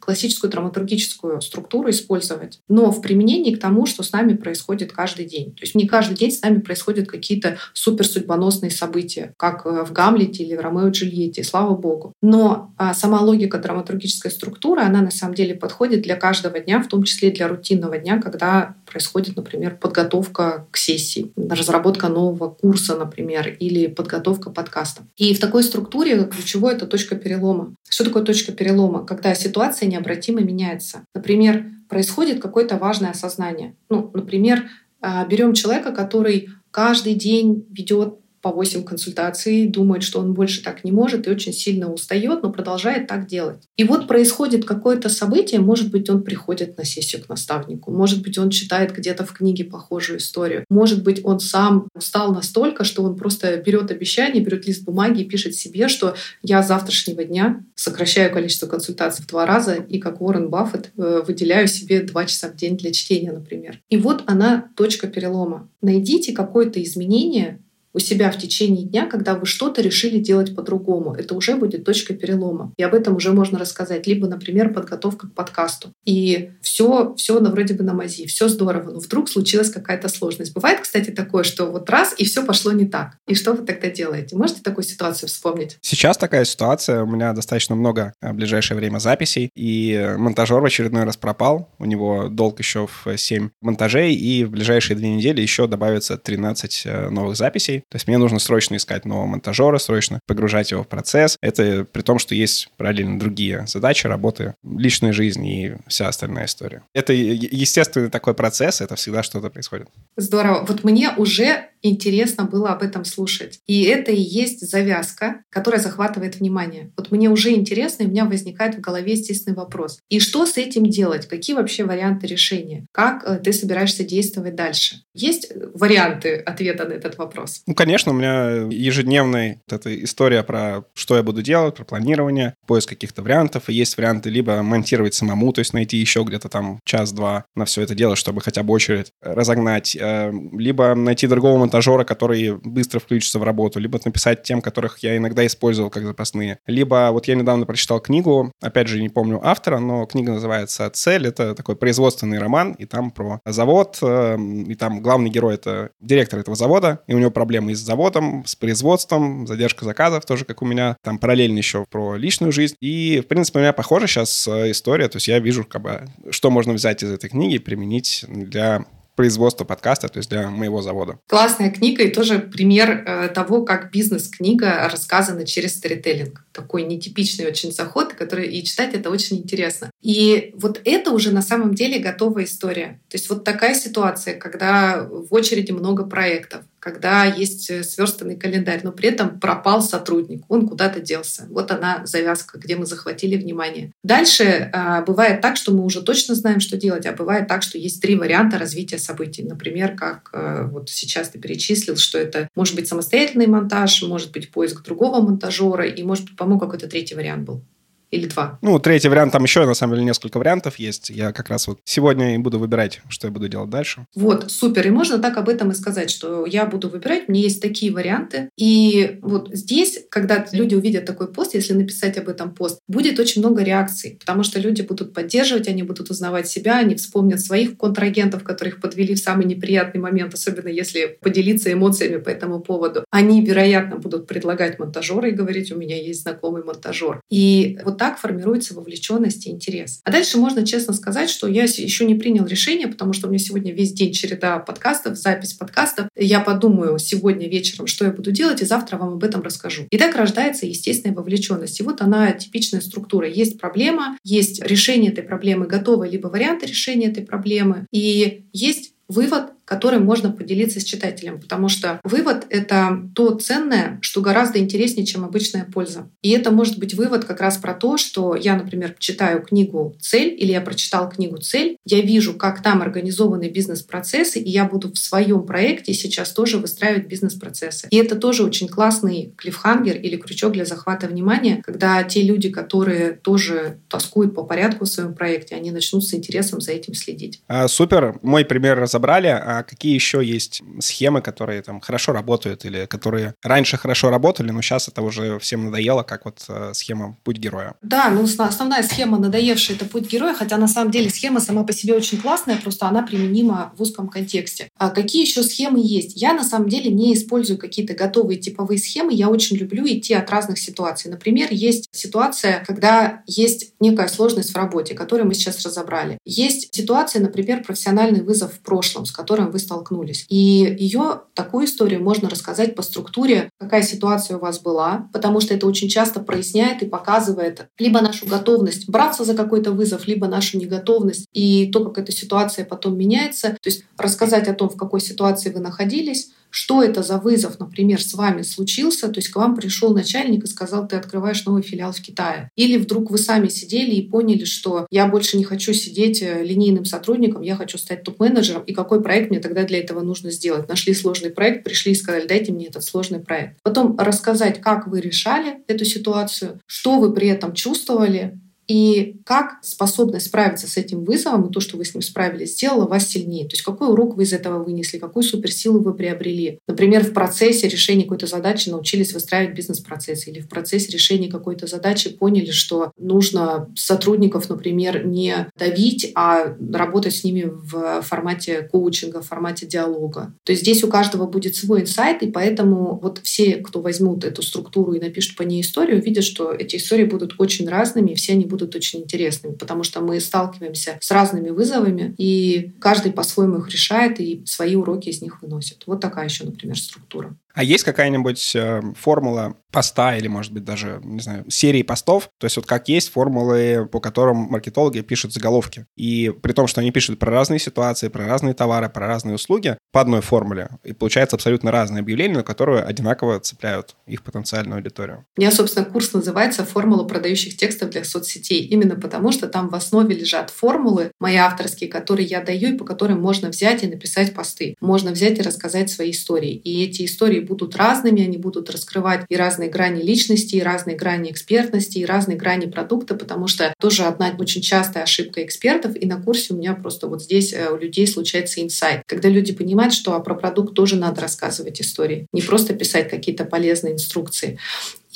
классическую 0.00 0.50
драматургическую 0.50 1.40
структуру 1.40 1.90
использовать, 1.90 2.60
но 2.68 2.90
в 2.90 3.00
применении 3.02 3.54
к 3.54 3.60
тому, 3.60 3.86
что 3.86 4.02
с 4.02 4.12
нами 4.12 4.34
происходит 4.34 4.92
каждый 4.92 5.26
день. 5.26 5.52
То 5.52 5.62
есть 5.62 5.74
не 5.74 5.86
каждый 5.86 6.16
день 6.16 6.30
с 6.30 6.42
нами 6.42 6.60
происходят 6.60 7.08
какие-то 7.08 7.57
супер 7.72 8.06
судьбоносные 8.06 8.70
события, 8.70 9.34
как 9.36 9.66
э, 9.66 9.84
в 9.84 9.92
Гамлете 9.92 10.44
или 10.44 10.56
в 10.56 10.60
Ромео 10.60 10.88
и 10.88 10.90
Джульетте, 10.90 11.44
слава 11.44 11.74
богу. 11.74 12.12
Но 12.22 12.72
а, 12.76 12.94
сама 12.94 13.20
логика 13.20 13.58
драматургической 13.58 14.30
структуры, 14.30 14.82
она 14.82 15.00
на 15.00 15.10
самом 15.10 15.34
деле 15.34 15.54
подходит 15.54 16.02
для 16.02 16.16
каждого 16.16 16.58
дня, 16.60 16.82
в 16.82 16.88
том 16.88 17.02
числе 17.02 17.30
для 17.30 17.48
рутинного 17.48 17.98
дня, 17.98 18.20
когда 18.20 18.74
происходит, 18.86 19.36
например, 19.36 19.76
подготовка 19.76 20.66
к 20.70 20.76
сессии, 20.76 21.32
разработка 21.36 22.08
нового 22.08 22.48
курса, 22.48 22.96
например, 22.96 23.56
или 23.60 23.86
подготовка 23.86 24.50
подкаста. 24.50 25.02
И 25.16 25.34
в 25.34 25.40
такой 25.40 25.62
структуре 25.62 26.24
ключевое— 26.24 26.74
это 26.76 26.86
точка 26.86 27.16
перелома. 27.16 27.74
Что 27.88 28.04
такое 28.04 28.22
точка 28.22 28.52
перелома? 28.52 29.04
Когда 29.04 29.34
ситуация 29.34 29.88
необратимо 29.88 30.40
меняется. 30.40 31.04
Например, 31.14 31.64
происходит 31.88 32.40
какое-то 32.40 32.76
важное 32.76 33.10
осознание. 33.10 33.74
Ну, 33.88 34.10
например, 34.14 34.64
а, 35.00 35.24
берем 35.26 35.54
человека, 35.54 35.92
который 35.92 36.50
каждый 36.70 37.14
день 37.14 37.66
ведет 37.70 38.18
по 38.40 38.50
8 38.50 38.84
консультаций, 38.84 39.66
думает, 39.66 40.02
что 40.02 40.20
он 40.20 40.34
больше 40.34 40.62
так 40.62 40.84
не 40.84 40.92
может 40.92 41.26
и 41.26 41.30
очень 41.30 41.52
сильно 41.52 41.92
устает, 41.92 42.42
но 42.42 42.52
продолжает 42.52 43.06
так 43.06 43.26
делать. 43.26 43.62
И 43.76 43.84
вот 43.84 44.06
происходит 44.06 44.64
какое-то 44.64 45.08
событие, 45.08 45.60
может 45.60 45.90
быть, 45.90 46.08
он 46.10 46.22
приходит 46.22 46.76
на 46.76 46.84
сессию 46.84 47.22
к 47.22 47.28
наставнику, 47.28 47.90
может 47.90 48.22
быть, 48.22 48.38
он 48.38 48.50
читает 48.50 48.94
где-то 48.94 49.24
в 49.24 49.32
книге 49.32 49.64
похожую 49.64 50.18
историю, 50.18 50.64
может 50.68 51.02
быть, 51.02 51.20
он 51.24 51.40
сам 51.40 51.88
устал 51.94 52.32
настолько, 52.32 52.84
что 52.84 53.02
он 53.02 53.16
просто 53.16 53.56
берет 53.56 53.90
обещание, 53.90 54.42
берет 54.42 54.66
лист 54.66 54.84
бумаги 54.84 55.22
и 55.22 55.24
пишет 55.24 55.54
себе, 55.54 55.88
что 55.88 56.14
я 56.42 56.62
завтрашнего 56.62 57.24
дня 57.24 57.64
сокращаю 57.74 58.32
количество 58.32 58.66
консультаций 58.66 59.24
в 59.24 59.28
два 59.28 59.46
раза 59.46 59.74
и, 59.74 59.98
как 59.98 60.20
Уоррен 60.20 60.48
Баффет, 60.48 60.90
э, 60.96 61.22
выделяю 61.26 61.68
себе 61.68 62.00
два 62.00 62.24
часа 62.24 62.48
в 62.48 62.56
день 62.56 62.76
для 62.76 62.92
чтения, 62.92 63.32
например. 63.32 63.80
И 63.88 63.96
вот 63.96 64.22
она 64.26 64.68
точка 64.76 65.06
перелома. 65.06 65.68
Найдите 65.80 66.32
какое-то 66.32 66.82
изменение, 66.82 67.60
у 67.92 67.98
себя 67.98 68.30
в 68.30 68.38
течение 68.38 68.84
дня, 68.84 69.06
когда 69.06 69.34
вы 69.34 69.46
что-то 69.46 69.82
решили 69.82 70.18
делать 70.18 70.54
по-другому. 70.54 71.14
Это 71.14 71.34
уже 71.34 71.56
будет 71.56 71.84
точка 71.84 72.14
перелома. 72.14 72.72
И 72.76 72.82
об 72.82 72.94
этом 72.94 73.16
уже 73.16 73.32
можно 73.32 73.58
рассказать. 73.58 74.06
Либо, 74.06 74.26
например, 74.28 74.72
подготовка 74.72 75.28
к 75.28 75.34
подкасту. 75.34 75.92
И 76.04 76.50
все, 76.60 77.14
все 77.16 77.40
на 77.40 77.50
вроде 77.50 77.74
бы 77.74 77.84
на 77.84 77.94
мази, 77.94 78.26
все 78.26 78.48
здорово, 78.48 78.92
но 78.92 79.00
вдруг 79.00 79.28
случилась 79.28 79.70
какая-то 79.70 80.08
сложность. 80.08 80.54
Бывает, 80.54 80.80
кстати, 80.80 81.10
такое, 81.10 81.44
что 81.44 81.66
вот 81.66 81.88
раз, 81.90 82.14
и 82.16 82.24
все 82.24 82.44
пошло 82.44 82.72
не 82.72 82.86
так. 82.86 83.16
И 83.26 83.34
что 83.34 83.52
вы 83.52 83.64
тогда 83.64 83.90
делаете? 83.90 84.36
Можете 84.36 84.62
такую 84.62 84.84
ситуацию 84.84 85.28
вспомнить? 85.28 85.78
Сейчас 85.80 86.16
такая 86.16 86.44
ситуация. 86.44 87.02
У 87.02 87.06
меня 87.06 87.32
достаточно 87.32 87.74
много 87.74 88.12
в 88.20 88.32
ближайшее 88.32 88.76
время 88.76 88.98
записей, 88.98 89.50
и 89.54 90.14
монтажер 90.18 90.60
в 90.60 90.64
очередной 90.64 91.04
раз 91.04 91.16
пропал. 91.16 91.70
У 91.78 91.84
него 91.84 92.28
долг 92.28 92.58
еще 92.58 92.86
в 92.86 93.16
7 93.16 93.50
монтажей, 93.60 94.14
и 94.14 94.44
в 94.44 94.50
ближайшие 94.50 94.96
две 94.96 95.10
недели 95.10 95.40
еще 95.40 95.66
добавится 95.66 96.16
13 96.16 96.82
э, 96.84 97.08
новых 97.10 97.36
записей. 97.36 97.77
То 97.88 97.96
есть 97.96 98.06
мне 98.06 98.18
нужно 98.18 98.38
срочно 98.38 98.76
искать 98.76 99.04
нового 99.04 99.26
монтажера, 99.26 99.78
срочно 99.78 100.20
погружать 100.26 100.70
его 100.70 100.82
в 100.82 100.88
процесс. 100.88 101.36
Это 101.40 101.84
при 101.84 102.02
том, 102.02 102.18
что 102.18 102.34
есть 102.34 102.70
параллельно 102.76 103.18
другие 103.18 103.66
задачи, 103.66 104.06
работы, 104.06 104.54
личная 104.64 105.12
жизнь 105.12 105.46
и 105.46 105.76
вся 105.86 106.08
остальная 106.08 106.46
история. 106.46 106.82
Это 106.94 107.12
естественный 107.12 108.10
такой 108.10 108.34
процесс, 108.34 108.80
это 108.80 108.96
всегда 108.96 109.22
что-то 109.22 109.50
происходит. 109.50 109.88
Здорово. 110.16 110.64
Вот 110.66 110.84
мне 110.84 111.10
уже 111.16 111.68
интересно 111.82 112.44
было 112.44 112.70
об 112.70 112.82
этом 112.82 113.04
слушать. 113.04 113.60
И 113.66 113.82
это 113.84 114.12
и 114.12 114.20
есть 114.20 114.68
завязка, 114.68 115.42
которая 115.50 115.80
захватывает 115.80 116.36
внимание. 116.36 116.90
Вот 116.96 117.10
мне 117.10 117.28
уже 117.28 117.52
интересно, 117.52 118.04
и 118.04 118.06
у 118.06 118.10
меня 118.10 118.24
возникает 118.24 118.76
в 118.76 118.80
голове 118.80 119.12
естественный 119.12 119.56
вопрос. 119.56 119.98
И 120.08 120.20
что 120.20 120.46
с 120.46 120.56
этим 120.56 120.84
делать? 120.84 121.26
Какие 121.26 121.56
вообще 121.56 121.84
варианты 121.84 122.26
решения? 122.26 122.86
Как 122.92 123.24
э, 123.24 123.38
ты 123.38 123.52
собираешься 123.52 124.04
действовать 124.04 124.54
дальше? 124.54 125.02
Есть 125.14 125.52
варианты 125.74 126.36
ответа 126.36 126.84
на 126.84 126.92
этот 126.92 127.18
вопрос? 127.18 127.62
Ну, 127.66 127.74
конечно, 127.74 128.12
у 128.12 128.14
меня 128.14 128.66
ежедневная 128.70 129.60
вот 129.68 129.80
эта 129.80 130.04
история 130.04 130.42
про 130.42 130.84
что 130.94 131.16
я 131.16 131.22
буду 131.22 131.42
делать, 131.42 131.76
про 131.76 131.84
планирование, 131.84 132.54
поиск 132.66 132.90
каких-то 132.90 133.22
вариантов. 133.22 133.68
И 133.68 133.74
есть 133.74 133.96
варианты 133.96 134.30
либо 134.30 134.62
монтировать 134.62 135.14
самому, 135.14 135.52
то 135.52 135.60
есть 135.60 135.72
найти 135.72 135.96
еще 135.96 136.22
где-то 136.22 136.48
там 136.48 136.80
час-два 136.84 137.44
на 137.54 137.64
все 137.64 137.82
это 137.82 137.94
дело, 137.94 138.16
чтобы 138.16 138.40
хотя 138.40 138.62
бы 138.62 138.72
очередь 138.72 139.12
разогнать, 139.22 139.96
э, 139.98 140.32
либо 140.52 140.94
найти 140.94 141.26
другого 141.26 141.58
монтажера, 141.68 142.04
который 142.04 142.56
быстро 142.56 142.98
включится 142.98 143.38
в 143.38 143.42
работу, 143.42 143.78
либо 143.78 144.00
написать 144.02 144.42
тем, 144.42 144.62
которых 144.62 144.98
я 145.00 145.16
иногда 145.16 145.46
использовал 145.46 145.90
как 145.90 146.04
запасные. 146.04 146.58
Либо 146.66 147.10
вот 147.12 147.28
я 147.28 147.34
недавно 147.34 147.66
прочитал 147.66 148.00
книгу, 148.00 148.50
опять 148.60 148.88
же, 148.88 149.00
не 149.00 149.10
помню 149.10 149.40
автора, 149.46 149.78
но 149.78 150.06
книга 150.06 150.32
называется 150.32 150.88
«Цель». 150.90 151.26
Это 151.26 151.54
такой 151.54 151.76
производственный 151.76 152.38
роман, 152.38 152.72
и 152.72 152.86
там 152.86 153.10
про 153.10 153.40
завод, 153.44 153.98
эм, 154.02 154.64
и 154.64 154.74
там 154.74 155.02
главный 155.02 155.28
герой— 155.28 155.54
это 155.56 155.90
директор 156.00 156.40
этого 156.40 156.56
завода, 156.56 157.00
и 157.06 157.14
у 157.14 157.18
него 157.18 157.30
проблемы 157.30 157.74
с 157.74 157.78
заводом, 157.78 158.44
с 158.46 158.56
производством, 158.56 159.46
задержка 159.46 159.84
заказов 159.84 160.24
тоже, 160.24 160.44
как 160.44 160.62
у 160.62 160.66
меня. 160.66 160.96
Там 161.02 161.18
параллельно 161.18 161.58
еще 161.58 161.84
про 161.90 162.16
личную 162.16 162.52
жизнь. 162.52 162.76
И, 162.80 163.20
в 163.22 163.28
принципе, 163.28 163.58
у 163.58 163.62
меня 163.62 163.72
похожа 163.72 164.06
сейчас 164.06 164.48
э, 164.48 164.70
история, 164.70 165.08
то 165.08 165.16
есть 165.16 165.28
я 165.28 165.38
вижу, 165.38 165.64
как 165.64 165.82
бы, 165.82 166.08
что 166.30 166.50
можно 166.50 166.72
взять 166.72 167.02
из 167.02 167.12
этой 167.12 167.28
книги 167.28 167.54
и 167.54 167.58
применить 167.58 168.24
для 168.28 168.84
производства 169.18 169.64
подкаста, 169.64 170.08
то 170.08 170.18
есть 170.18 170.30
для 170.30 170.48
моего 170.48 170.80
завода. 170.80 171.18
Классная 171.26 171.72
книга 171.72 172.04
и 172.04 172.08
тоже 172.08 172.38
пример 172.38 173.02
э, 173.04 173.28
того, 173.34 173.64
как 173.64 173.90
бизнес-книга 173.90 174.88
рассказана 174.88 175.44
через 175.44 175.76
сторителлинг. 175.76 176.44
Такой 176.52 176.84
нетипичный 176.84 177.48
очень 177.48 177.72
заход, 177.72 178.12
который 178.12 178.46
и 178.46 178.62
читать 178.62 178.94
это 178.94 179.10
очень 179.10 179.38
интересно. 179.38 179.90
И 180.00 180.54
вот 180.54 180.80
это 180.84 181.10
уже 181.10 181.32
на 181.32 181.42
самом 181.42 181.74
деле 181.74 181.98
готовая 181.98 182.44
история. 182.44 183.00
То 183.08 183.16
есть 183.16 183.28
вот 183.28 183.42
такая 183.42 183.74
ситуация, 183.74 184.38
когда 184.38 185.04
в 185.10 185.34
очереди 185.34 185.72
много 185.72 186.04
проектов, 186.06 186.62
когда 186.88 187.26
есть 187.26 187.68
э, 187.70 187.82
сверстанный 187.84 188.36
календарь, 188.36 188.80
но 188.82 188.92
при 188.92 189.10
этом 189.10 189.38
пропал 189.38 189.82
сотрудник, 189.82 190.44
он 190.48 190.66
куда-то 190.66 191.00
делся. 191.00 191.46
Вот 191.50 191.70
она 191.70 192.06
завязка, 192.06 192.58
где 192.58 192.76
мы 192.76 192.86
захватили 192.86 193.36
внимание. 193.36 193.92
Дальше 194.02 194.44
э, 194.44 195.04
бывает 195.06 195.42
так, 195.42 195.56
что 195.56 195.72
мы 195.72 195.84
уже 195.84 196.02
точно 196.02 196.34
знаем, 196.34 196.60
что 196.60 196.78
делать, 196.78 197.04
а 197.04 197.12
бывает 197.12 197.46
так, 197.46 197.62
что 197.62 197.76
есть 197.76 198.00
три 198.00 198.16
варианта 198.16 198.58
развития 198.58 198.98
событий. 198.98 199.42
Например, 199.42 199.94
как 199.94 200.30
э, 200.32 200.66
вот 200.70 200.88
сейчас 200.88 201.28
ты 201.28 201.38
перечислил, 201.38 201.96
что 201.96 202.16
это 202.16 202.48
может 202.56 202.74
быть 202.74 202.88
самостоятельный 202.88 203.46
монтаж, 203.46 204.02
может 204.04 204.32
быть 204.32 204.50
поиск 204.50 204.82
другого 204.82 205.20
монтажера, 205.20 205.86
и 205.86 206.02
может 206.02 206.24
быть, 206.24 206.36
по-моему, 206.36 206.60
какой-то 206.60 206.88
третий 206.88 207.14
вариант 207.14 207.44
был 207.44 207.62
или 208.10 208.26
два? 208.26 208.58
Ну, 208.62 208.78
третий 208.78 209.08
вариант, 209.08 209.32
там 209.32 209.42
еще, 209.42 209.64
на 209.66 209.74
самом 209.74 209.94
деле, 209.94 210.06
несколько 210.06 210.38
вариантов 210.38 210.78
есть. 210.78 211.10
Я 211.10 211.32
как 211.32 211.48
раз 211.48 211.68
вот 211.68 211.80
сегодня 211.84 212.34
и 212.34 212.38
буду 212.38 212.58
выбирать, 212.58 213.00
что 213.08 213.26
я 213.26 213.32
буду 213.32 213.48
делать 213.48 213.70
дальше. 213.70 214.06
Вот, 214.14 214.50
супер. 214.50 214.86
И 214.86 214.90
можно 214.90 215.18
так 215.18 215.36
об 215.36 215.48
этом 215.48 215.70
и 215.70 215.74
сказать, 215.74 216.10
что 216.10 216.46
я 216.46 216.66
буду 216.66 216.88
выбирать, 216.88 217.28
мне 217.28 217.40
есть 217.40 217.60
такие 217.60 217.92
варианты. 217.92 218.50
И 218.56 219.18
вот 219.22 219.50
здесь, 219.52 220.00
когда 220.10 220.46
люди 220.52 220.74
увидят 220.74 221.04
такой 221.04 221.32
пост, 221.32 221.54
если 221.54 221.74
написать 221.74 222.18
об 222.18 222.28
этом 222.28 222.54
пост, 222.54 222.80
будет 222.88 223.18
очень 223.18 223.42
много 223.42 223.62
реакций, 223.62 224.16
потому 224.18 224.42
что 224.42 224.58
люди 224.58 224.82
будут 224.82 225.12
поддерживать, 225.14 225.68
они 225.68 225.82
будут 225.82 226.10
узнавать 226.10 226.48
себя, 226.48 226.78
они 226.78 226.94
вспомнят 226.94 227.40
своих 227.40 227.76
контрагентов, 227.76 228.42
которых 228.42 228.80
подвели 228.80 229.14
в 229.14 229.18
самый 229.18 229.44
неприятный 229.46 230.00
момент, 230.00 230.34
особенно 230.34 230.68
если 230.68 231.18
поделиться 231.20 231.72
эмоциями 231.72 232.18
по 232.18 232.28
этому 232.28 232.60
поводу. 232.60 233.04
Они, 233.10 233.44
вероятно, 233.44 233.96
будут 233.96 234.26
предлагать 234.26 234.78
монтажера 234.78 235.28
и 235.28 235.32
говорить, 235.32 235.72
у 235.72 235.76
меня 235.76 235.96
есть 235.96 236.22
знакомый 236.22 236.64
монтажер. 236.64 237.20
И 237.30 237.78
вот 237.84 237.97
так 237.98 238.18
формируется 238.18 238.74
вовлеченность 238.74 239.46
и 239.46 239.50
интерес. 239.50 240.00
А 240.04 240.10
дальше 240.10 240.38
можно 240.38 240.64
честно 240.64 240.94
сказать, 240.94 241.28
что 241.28 241.48
я 241.48 241.64
еще 241.64 242.04
не 242.04 242.14
принял 242.14 242.46
решение, 242.46 242.88
потому 242.88 243.12
что 243.12 243.26
у 243.26 243.30
меня 243.30 243.38
сегодня 243.38 243.72
весь 243.72 243.92
день 243.92 244.12
череда 244.12 244.58
подкастов, 244.58 245.16
запись 245.16 245.52
подкастов. 245.52 246.08
Я 246.16 246.40
подумаю 246.40 246.98
сегодня 246.98 247.48
вечером, 247.48 247.86
что 247.86 248.04
я 248.04 248.12
буду 248.12 248.30
делать, 248.30 248.62
и 248.62 248.64
завтра 248.64 248.96
вам 248.96 249.14
об 249.14 249.24
этом 249.24 249.42
расскажу. 249.42 249.86
И 249.90 249.98
так 249.98 250.16
рождается 250.16 250.66
естественная 250.66 251.16
вовлеченность. 251.16 251.80
И 251.80 251.82
вот 251.82 252.00
она 252.00 252.32
типичная 252.32 252.80
структура. 252.80 253.28
Есть 253.28 253.58
проблема, 253.58 254.16
есть 254.24 254.62
решение 254.62 255.12
этой 255.12 255.24
проблемы, 255.24 255.66
готовые 255.66 256.10
либо 256.10 256.28
варианты 256.28 256.66
решения 256.66 257.08
этой 257.08 257.24
проблемы, 257.24 257.86
и 257.92 258.44
есть 258.52 258.92
вывод, 259.08 259.52
которым 259.68 260.04
можно 260.04 260.32
поделиться 260.32 260.80
с 260.80 260.84
читателем, 260.84 261.40
потому 261.40 261.68
что 261.68 262.00
вывод— 262.02 262.46
это 262.50 263.02
то 263.14 263.34
ценное, 263.34 263.98
что 264.00 264.22
гораздо 264.22 264.58
интереснее, 264.58 265.04
чем 265.04 265.24
обычная 265.24 265.64
польза. 265.64 266.08
И 266.22 266.30
это 266.30 266.50
может 266.50 266.78
быть 266.78 266.94
вывод 266.94 267.26
как 267.26 267.42
раз 267.42 267.58
про 267.58 267.74
то, 267.74 267.98
что 267.98 268.34
я, 268.34 268.56
например, 268.56 268.96
читаю 268.98 269.42
книгу 269.42 269.94
«Цель» 270.00 270.34
или 270.38 270.52
я 270.52 270.62
прочитал 270.62 271.10
книгу 271.10 271.36
«Цель», 271.36 271.76
я 271.84 272.00
вижу, 272.00 272.32
как 272.32 272.62
там 272.62 272.80
организованы 272.80 273.50
бизнес-процессы, 273.50 274.40
и 274.40 274.48
я 274.48 274.64
буду 274.64 274.90
в 274.90 274.96
своем 274.96 275.44
проекте 275.44 275.92
сейчас 275.92 276.30
тоже 276.30 276.56
выстраивать 276.56 277.06
бизнес-процессы. 277.06 277.88
И 277.90 277.96
это 277.96 278.16
тоже 278.16 278.44
очень 278.44 278.68
классный 278.68 279.34
клифхангер 279.36 279.96
или 279.96 280.16
крючок 280.16 280.52
для 280.52 280.64
захвата 280.64 281.08
внимания, 281.08 281.62
когда 281.62 282.02
те 282.04 282.22
люди, 282.22 282.48
которые 282.48 283.12
тоже 283.12 283.80
тоскуют 283.88 284.34
по 284.34 284.44
порядку 284.44 284.86
в 284.86 284.88
своем 284.88 285.14
проекте, 285.14 285.56
они 285.56 285.70
начнут 285.72 286.04
с 286.04 286.14
интересом 286.14 286.62
за 286.62 286.72
этим 286.72 286.94
следить. 286.94 287.42
А, 287.48 287.68
супер. 287.68 288.18
Мой 288.22 288.46
пример 288.46 288.78
разобрали. 288.78 289.28
А 289.58 289.64
какие 289.64 289.92
еще 289.92 290.24
есть 290.24 290.62
схемы, 290.78 291.20
которые 291.20 291.62
там 291.62 291.80
хорошо 291.80 292.12
работают 292.12 292.64
или 292.64 292.86
которые 292.86 293.34
раньше 293.42 293.76
хорошо 293.76 294.08
работали, 294.08 294.52
но 294.52 294.62
сейчас 294.62 294.86
это 294.86 295.02
уже 295.02 295.40
всем 295.40 295.64
надоело, 295.64 296.04
как 296.04 296.26
вот 296.26 296.44
э, 296.48 296.70
схема 296.74 297.16
«Путь 297.24 297.38
героя»? 297.38 297.74
Да, 297.82 298.08
ну 298.10 298.22
основная 298.38 298.84
схема 298.84 299.18
надоевшая— 299.18 299.76
это 299.78 299.84
«Путь 299.84 300.08
героя», 300.08 300.32
хотя 300.32 300.58
на 300.58 300.68
самом 300.68 300.92
деле 300.92 301.10
схема 301.10 301.40
сама 301.40 301.64
по 301.64 301.72
себе 301.72 301.94
очень 301.94 302.20
классная, 302.20 302.56
просто 302.56 302.86
она 302.86 303.02
применима 303.02 303.72
в 303.76 303.82
узком 303.82 304.08
контексте. 304.08 304.68
А 304.78 304.90
какие 304.90 305.22
еще 305.26 305.42
схемы 305.42 305.80
есть? 305.82 306.20
Я 306.20 306.34
на 306.34 306.44
самом 306.44 306.68
деле 306.68 306.92
не 306.92 307.14
использую 307.14 307.58
какие-то 307.58 307.94
готовые 307.94 308.38
типовые 308.38 308.78
схемы, 308.78 309.12
я 309.12 309.28
очень 309.28 309.56
люблю 309.56 309.84
идти 309.88 310.14
от 310.14 310.30
разных 310.30 310.60
ситуаций. 310.60 311.10
Например, 311.10 311.48
есть 311.50 311.88
ситуация, 311.90 312.64
когда 312.64 313.22
есть 313.26 313.72
некая 313.80 314.06
сложность 314.06 314.52
в 314.52 314.56
работе, 314.56 314.94
которую 314.94 315.26
мы 315.26 315.34
сейчас 315.34 315.64
разобрали. 315.66 316.18
Есть 316.24 316.72
ситуация, 316.72 317.20
например, 317.20 317.64
профессиональный 317.64 318.22
вызов 318.22 318.54
в 318.54 318.60
прошлом, 318.60 319.04
с 319.04 319.10
которым 319.10 319.47
вы 319.48 319.58
столкнулись. 319.58 320.26
И 320.28 320.76
ее, 320.78 321.22
такую 321.34 321.66
историю 321.66 322.02
можно 322.02 322.28
рассказать 322.28 322.74
по 322.74 322.82
структуре, 322.82 323.50
какая 323.58 323.82
ситуация 323.82 324.36
у 324.36 324.40
вас 324.40 324.60
была, 324.60 325.08
потому 325.12 325.40
что 325.40 325.54
это 325.54 325.66
очень 325.66 325.88
часто 325.88 326.20
проясняет 326.20 326.82
и 326.82 326.86
показывает 326.86 327.66
либо 327.78 328.00
нашу 328.00 328.26
готовность 328.26 328.88
браться 328.88 329.24
за 329.24 329.34
какой-то 329.34 329.72
вызов, 329.72 330.06
либо 330.06 330.26
нашу 330.26 330.58
неготовность 330.58 331.26
и 331.32 331.70
то, 331.70 331.84
как 331.84 331.98
эта 331.98 332.12
ситуация 332.12 332.64
потом 332.64 332.96
меняется. 332.96 333.50
То 333.60 333.68
есть 333.68 333.84
рассказать 333.96 334.48
о 334.48 334.54
том, 334.54 334.68
в 334.68 334.76
какой 334.76 335.00
ситуации 335.00 335.50
вы 335.50 335.60
находились, 335.60 336.30
что 336.50 336.82
это 336.82 337.02
за 337.02 337.18
вызов, 337.18 337.58
например, 337.58 338.02
с 338.02 338.14
вами 338.14 338.42
случился, 338.42 339.08
то 339.08 339.18
есть 339.18 339.28
к 339.28 339.36
вам 339.36 339.56
пришел 339.56 339.94
начальник 339.94 340.44
и 340.44 340.48
сказал, 340.48 340.86
ты 340.88 340.96
открываешь 340.96 341.44
новый 341.44 341.62
филиал 341.62 341.92
в 341.92 342.00
Китае. 342.00 342.50
Или 342.56 342.76
вдруг 342.76 343.10
вы 343.10 343.18
сами 343.18 343.48
сидели 343.48 343.92
и 343.92 344.08
поняли, 344.08 344.44
что 344.44 344.86
я 344.90 345.06
больше 345.06 345.36
не 345.36 345.44
хочу 345.44 345.72
сидеть 345.72 346.22
э, 346.22 346.42
линейным 346.42 346.84
сотрудником, 346.84 347.42
я 347.42 347.56
хочу 347.56 347.78
стать 347.78 348.02
топ-менеджером, 348.02 348.62
и 348.62 348.72
какой 348.72 349.02
проект 349.02 349.30
мне 349.30 349.40
тогда 349.40 349.64
для 349.64 349.78
этого 349.78 350.00
нужно 350.00 350.30
сделать. 350.30 350.68
Нашли 350.68 350.94
сложный 350.94 351.30
проект, 351.30 351.64
пришли 351.64 351.92
и 351.92 351.94
сказали, 351.94 352.26
дайте 352.26 352.52
мне 352.52 352.66
этот 352.66 352.84
сложный 352.84 353.20
проект. 353.20 353.58
Потом 353.62 353.98
рассказать, 353.98 354.60
как 354.60 354.86
вы 354.86 355.00
решали 355.00 355.58
эту 355.66 355.84
ситуацию, 355.84 356.60
что 356.66 356.98
вы 356.98 357.12
при 357.12 357.28
этом 357.28 357.54
чувствовали, 357.54 358.38
и 358.68 359.16
как 359.24 359.58
способность 359.62 360.26
справиться 360.26 360.68
с 360.68 360.76
этим 360.76 361.04
вызовом 361.04 361.46
и 361.46 361.52
то, 361.52 361.58
что 361.58 361.78
вы 361.78 361.86
с 361.86 361.94
ним 361.94 362.02
справились, 362.02 362.52
сделала 362.52 362.86
вас 362.86 363.08
сильнее. 363.08 363.44
То 363.44 363.54
есть 363.54 363.62
какой 363.62 363.88
урок 363.88 364.16
вы 364.16 364.24
из 364.24 364.34
этого 364.34 364.62
вынесли, 364.62 364.98
какую 364.98 365.22
суперсилу 365.22 365.80
вы 365.80 365.94
приобрели. 365.94 366.58
Например, 366.68 367.02
в 367.02 367.14
процессе 367.14 367.66
решения 367.66 368.02
какой-то 368.02 368.26
задачи 368.26 368.68
научились 368.68 369.14
выстраивать 369.14 369.56
бизнес-процесс 369.56 370.28
или 370.28 370.40
в 370.40 370.48
процессе 370.48 370.92
решения 370.92 371.28
какой-то 371.28 371.66
задачи 371.66 372.10
поняли, 372.10 372.50
что 372.50 372.92
нужно 372.98 373.70
сотрудников, 373.74 374.50
например, 374.50 375.06
не 375.06 375.48
давить, 375.56 376.12
а 376.14 376.54
работать 376.72 377.16
с 377.16 377.24
ними 377.24 377.50
в 377.50 378.02
формате 378.02 378.68
коучинга, 378.70 379.22
в 379.22 379.26
формате 379.26 379.66
диалога. 379.66 380.34
То 380.44 380.52
есть 380.52 380.62
здесь 380.62 380.84
у 380.84 380.88
каждого 380.88 381.26
будет 381.26 381.56
свой 381.56 381.82
инсайт, 381.82 382.22
и 382.22 382.30
поэтому 382.30 382.98
вот 383.02 383.20
все, 383.22 383.56
кто 383.56 383.80
возьмут 383.80 384.24
эту 384.24 384.42
структуру 384.42 384.92
и 384.92 385.00
напишут 385.00 385.36
по 385.36 385.42
ней 385.42 385.62
историю, 385.62 386.02
видят, 386.02 386.24
что 386.24 386.52
эти 386.52 386.76
истории 386.76 387.04
будут 387.04 387.34
очень 387.38 387.66
разными, 387.66 388.10
и 388.10 388.14
все 388.14 388.32
они 388.32 388.44
будут 388.44 388.57
будут 388.58 388.74
очень 388.74 389.00
интересными, 389.00 389.54
потому 389.54 389.84
что 389.84 390.00
мы 390.00 390.20
сталкиваемся 390.20 390.98
с 391.00 391.10
разными 391.10 391.50
вызовами, 391.50 392.14
и 392.18 392.72
каждый 392.80 393.12
по-своему 393.12 393.58
их 393.58 393.70
решает 393.70 394.20
и 394.20 394.42
свои 394.46 394.74
уроки 394.74 395.08
из 395.08 395.22
них 395.22 395.42
выносит. 395.42 395.84
Вот 395.86 396.00
такая 396.00 396.24
еще, 396.26 396.44
например, 396.44 396.78
структура. 396.78 397.36
А 397.54 397.62
есть 397.62 397.84
какая-нибудь 397.84 398.54
э, 398.54 398.82
формула 398.96 399.56
поста 399.70 400.16
или, 400.16 400.28
может 400.28 400.52
быть, 400.52 400.64
даже, 400.64 401.00
не 401.02 401.20
знаю, 401.20 401.44
серии 401.48 401.82
постов? 401.82 402.30
То 402.38 402.46
есть 402.46 402.56
вот 402.56 402.66
как 402.66 402.88
есть 402.88 403.10
формулы, 403.10 403.88
по 403.90 404.00
которым 404.00 404.36
маркетологи 404.36 405.00
пишут 405.00 405.32
заголовки. 405.32 405.86
И 405.96 406.32
при 406.42 406.52
том, 406.52 406.66
что 406.66 406.80
они 406.80 406.90
пишут 406.90 407.18
про 407.18 407.30
разные 407.30 407.58
ситуации, 407.58 408.08
про 408.08 408.26
разные 408.26 408.54
товары, 408.54 408.88
про 408.88 409.06
разные 409.06 409.34
услуги 409.34 409.76
по 409.92 410.00
одной 410.00 410.20
формуле. 410.20 410.70
И 410.84 410.92
получается 410.92 411.36
абсолютно 411.36 411.70
разные 411.70 412.00
объявления, 412.00 412.36
на 412.36 412.42
которые 412.42 412.82
одинаково 412.82 413.40
цепляют 413.40 413.96
их 414.06 414.22
потенциальную 414.22 414.76
аудиторию. 414.76 415.26
У 415.36 415.40
меня, 415.40 415.50
собственно, 415.50 415.84
курс 415.84 416.12
называется 416.12 416.64
«Формула 416.64 417.04
продающих 417.04 417.56
текстов 417.56 417.90
для 417.90 418.04
соцсетей». 418.04 418.64
Именно 418.64 418.96
потому, 418.96 419.32
что 419.32 419.48
там 419.48 419.68
в 419.68 419.74
основе 419.74 420.14
лежат 420.14 420.50
формулы 420.50 421.10
мои 421.18 421.36
авторские, 421.36 421.90
которые 421.90 422.26
я 422.26 422.40
даю 422.40 422.74
и 422.74 422.78
по 422.78 422.84
которым 422.84 423.20
можно 423.20 423.48
взять 423.48 423.82
и 423.82 423.86
написать 423.86 424.34
посты. 424.34 424.76
Можно 424.80 425.10
взять 425.10 425.38
и 425.38 425.42
рассказать 425.42 425.90
свои 425.90 426.10
истории. 426.10 426.54
И 426.54 426.84
эти 426.84 427.04
истории 427.04 427.37
будут 427.40 427.76
разными, 427.76 428.22
они 428.22 428.36
будут 428.36 428.70
раскрывать 428.70 429.24
и 429.28 429.36
разные 429.36 429.68
грани 429.68 430.02
личности, 430.02 430.56
и 430.56 430.62
разные 430.62 430.96
грани 430.96 431.30
экспертности, 431.30 431.98
и 431.98 432.04
разные 432.04 432.36
грани 432.36 432.66
продукта, 432.66 433.14
потому 433.14 433.48
что 433.48 433.74
тоже 433.80 434.04
одна 434.04 434.34
очень 434.38 434.62
частая 434.62 435.04
ошибка 435.04 435.44
экспертов, 435.44 435.96
и 435.96 436.06
на 436.06 436.20
курсе 436.20 436.54
у 436.54 436.56
меня 436.56 436.74
просто 436.74 437.06
вот 437.08 437.22
здесь 437.22 437.52
э, 437.52 437.70
у 437.70 437.76
людей 437.76 438.06
случается 438.06 438.62
инсайт, 438.62 439.02
когда 439.06 439.28
люди 439.28 439.52
понимают, 439.52 439.94
что 439.94 440.18
про 440.20 440.34
продукт 440.34 440.74
тоже 440.74 440.96
надо 440.96 441.20
рассказывать 441.20 441.80
истории, 441.80 442.26
не 442.32 442.42
просто 442.42 442.74
писать 442.74 443.08
какие-то 443.08 443.44
полезные 443.44 443.94
инструкции. 443.94 444.58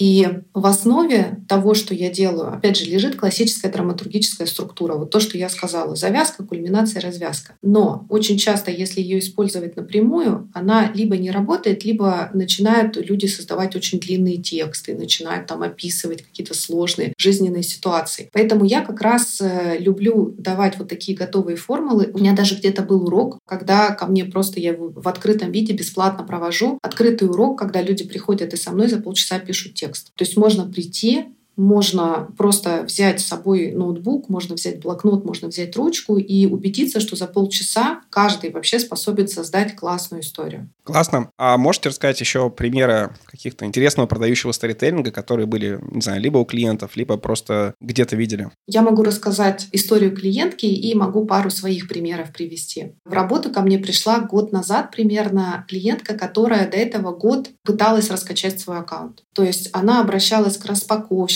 И 0.02 0.28
в 0.52 0.66
основе 0.66 1.38
того, 1.48 1.74
что 1.74 1.94
я 1.94 2.10
делаю, 2.10 2.52
опять 2.52 2.76
же, 2.76 2.86
лежит 2.86 3.14
классическая 3.14 3.70
драматургическая 3.70 4.48
структура. 4.48 4.94
Вот 4.94 5.12
то, 5.12 5.20
что 5.20 5.38
я 5.38 5.48
сказала. 5.48 5.94
Завязка, 5.94 6.42
кульминация, 6.42 7.00
развязка. 7.00 7.54
Но 7.62 8.04
очень 8.08 8.36
часто, 8.36 8.72
если 8.72 9.00
ее 9.00 9.20
использовать 9.20 9.76
напрямую, 9.76 10.50
она 10.54 10.90
либо 10.92 11.16
не 11.16 11.30
работает, 11.30 11.84
либо 11.84 12.30
начинают 12.34 12.96
люди 12.96 13.26
создавать 13.26 13.76
очень 13.76 14.00
длинные 14.00 14.38
тексты, 14.38 14.96
начинают 14.96 15.46
там 15.46 15.62
описывать 15.62 16.24
какие-то 16.24 16.54
сложные 16.54 17.12
жизненные 17.16 17.62
ситуации. 17.62 18.28
Поэтому 18.32 18.64
я 18.64 18.80
как 18.80 19.00
раз 19.02 19.40
э, 19.40 19.76
люблю 19.78 20.34
давать 20.36 20.80
вот 20.80 20.88
такие 20.88 21.16
готовые 21.16 21.56
формулы. 21.56 22.10
У 22.12 22.18
меня 22.18 22.32
даже 22.32 22.56
где-то 22.56 22.82
был 22.82 23.04
урок, 23.06 23.38
когда 23.46 23.90
ко 23.94 24.06
мне 24.06 24.24
просто 24.24 24.58
я 24.58 24.74
в 24.76 25.06
открытом 25.06 25.52
виде 25.52 25.72
бесплатно 25.74 26.24
провожу 26.24 26.80
открытый 26.82 27.28
урок, 27.28 27.56
когда 27.60 27.80
люди 27.80 28.02
приходят 28.02 28.52
и 28.52 28.56
со 28.56 28.72
мной 28.72 28.88
за 28.88 29.00
полчаса 29.00 29.38
пишут 29.38 29.74
текст. 29.74 29.91
То 29.92 30.24
есть 30.24 30.36
можно 30.36 30.66
прийти, 30.66 31.26
можно 31.56 32.28
просто 32.36 32.82
взять 32.84 33.20
с 33.20 33.26
собой 33.26 33.72
ноутбук, 33.72 34.28
можно 34.28 34.54
взять 34.54 34.80
блокнот, 34.80 35.24
можно 35.24 35.48
взять 35.48 35.76
ручку 35.76 36.16
и 36.16 36.46
убедиться, 36.46 37.00
что 37.00 37.16
за 37.16 37.26
полчаса 37.26 38.00
каждый 38.10 38.50
вообще 38.50 38.78
способен 38.78 39.28
создать 39.28 39.76
классную 39.76 40.22
историю. 40.22 40.70
Классно. 40.84 41.30
А 41.38 41.56
можете 41.58 41.90
рассказать 41.90 42.20
еще 42.20 42.50
примеры 42.50 43.14
каких-то 43.26 43.64
интересного 43.64 44.06
продающего 44.06 44.52
сторителлинга, 44.52 45.10
которые 45.12 45.46
были, 45.46 45.78
не 45.90 46.00
знаю, 46.00 46.20
либо 46.20 46.38
у 46.38 46.44
клиентов, 46.44 46.96
либо 46.96 47.16
просто 47.16 47.74
где-то 47.80 48.16
видели? 48.16 48.50
Я 48.66 48.82
могу 48.82 49.02
рассказать 49.02 49.68
историю 49.72 50.14
клиентки 50.14 50.66
и 50.66 50.94
могу 50.94 51.24
пару 51.24 51.50
своих 51.50 51.88
примеров 51.88 52.32
привести. 52.32 52.94
В 53.04 53.12
работу 53.12 53.50
ко 53.50 53.60
мне 53.62 53.78
пришла 53.78 54.20
год 54.20 54.52
назад 54.52 54.90
примерно 54.90 55.64
клиентка, 55.68 56.14
которая 56.14 56.68
до 56.68 56.76
этого 56.76 57.14
год 57.14 57.50
пыталась 57.62 58.10
раскачать 58.10 58.58
свой 58.58 58.78
аккаунт. 58.78 59.22
То 59.34 59.44
есть 59.44 59.70
она 59.72 60.00
обращалась 60.00 60.56
к 60.56 60.66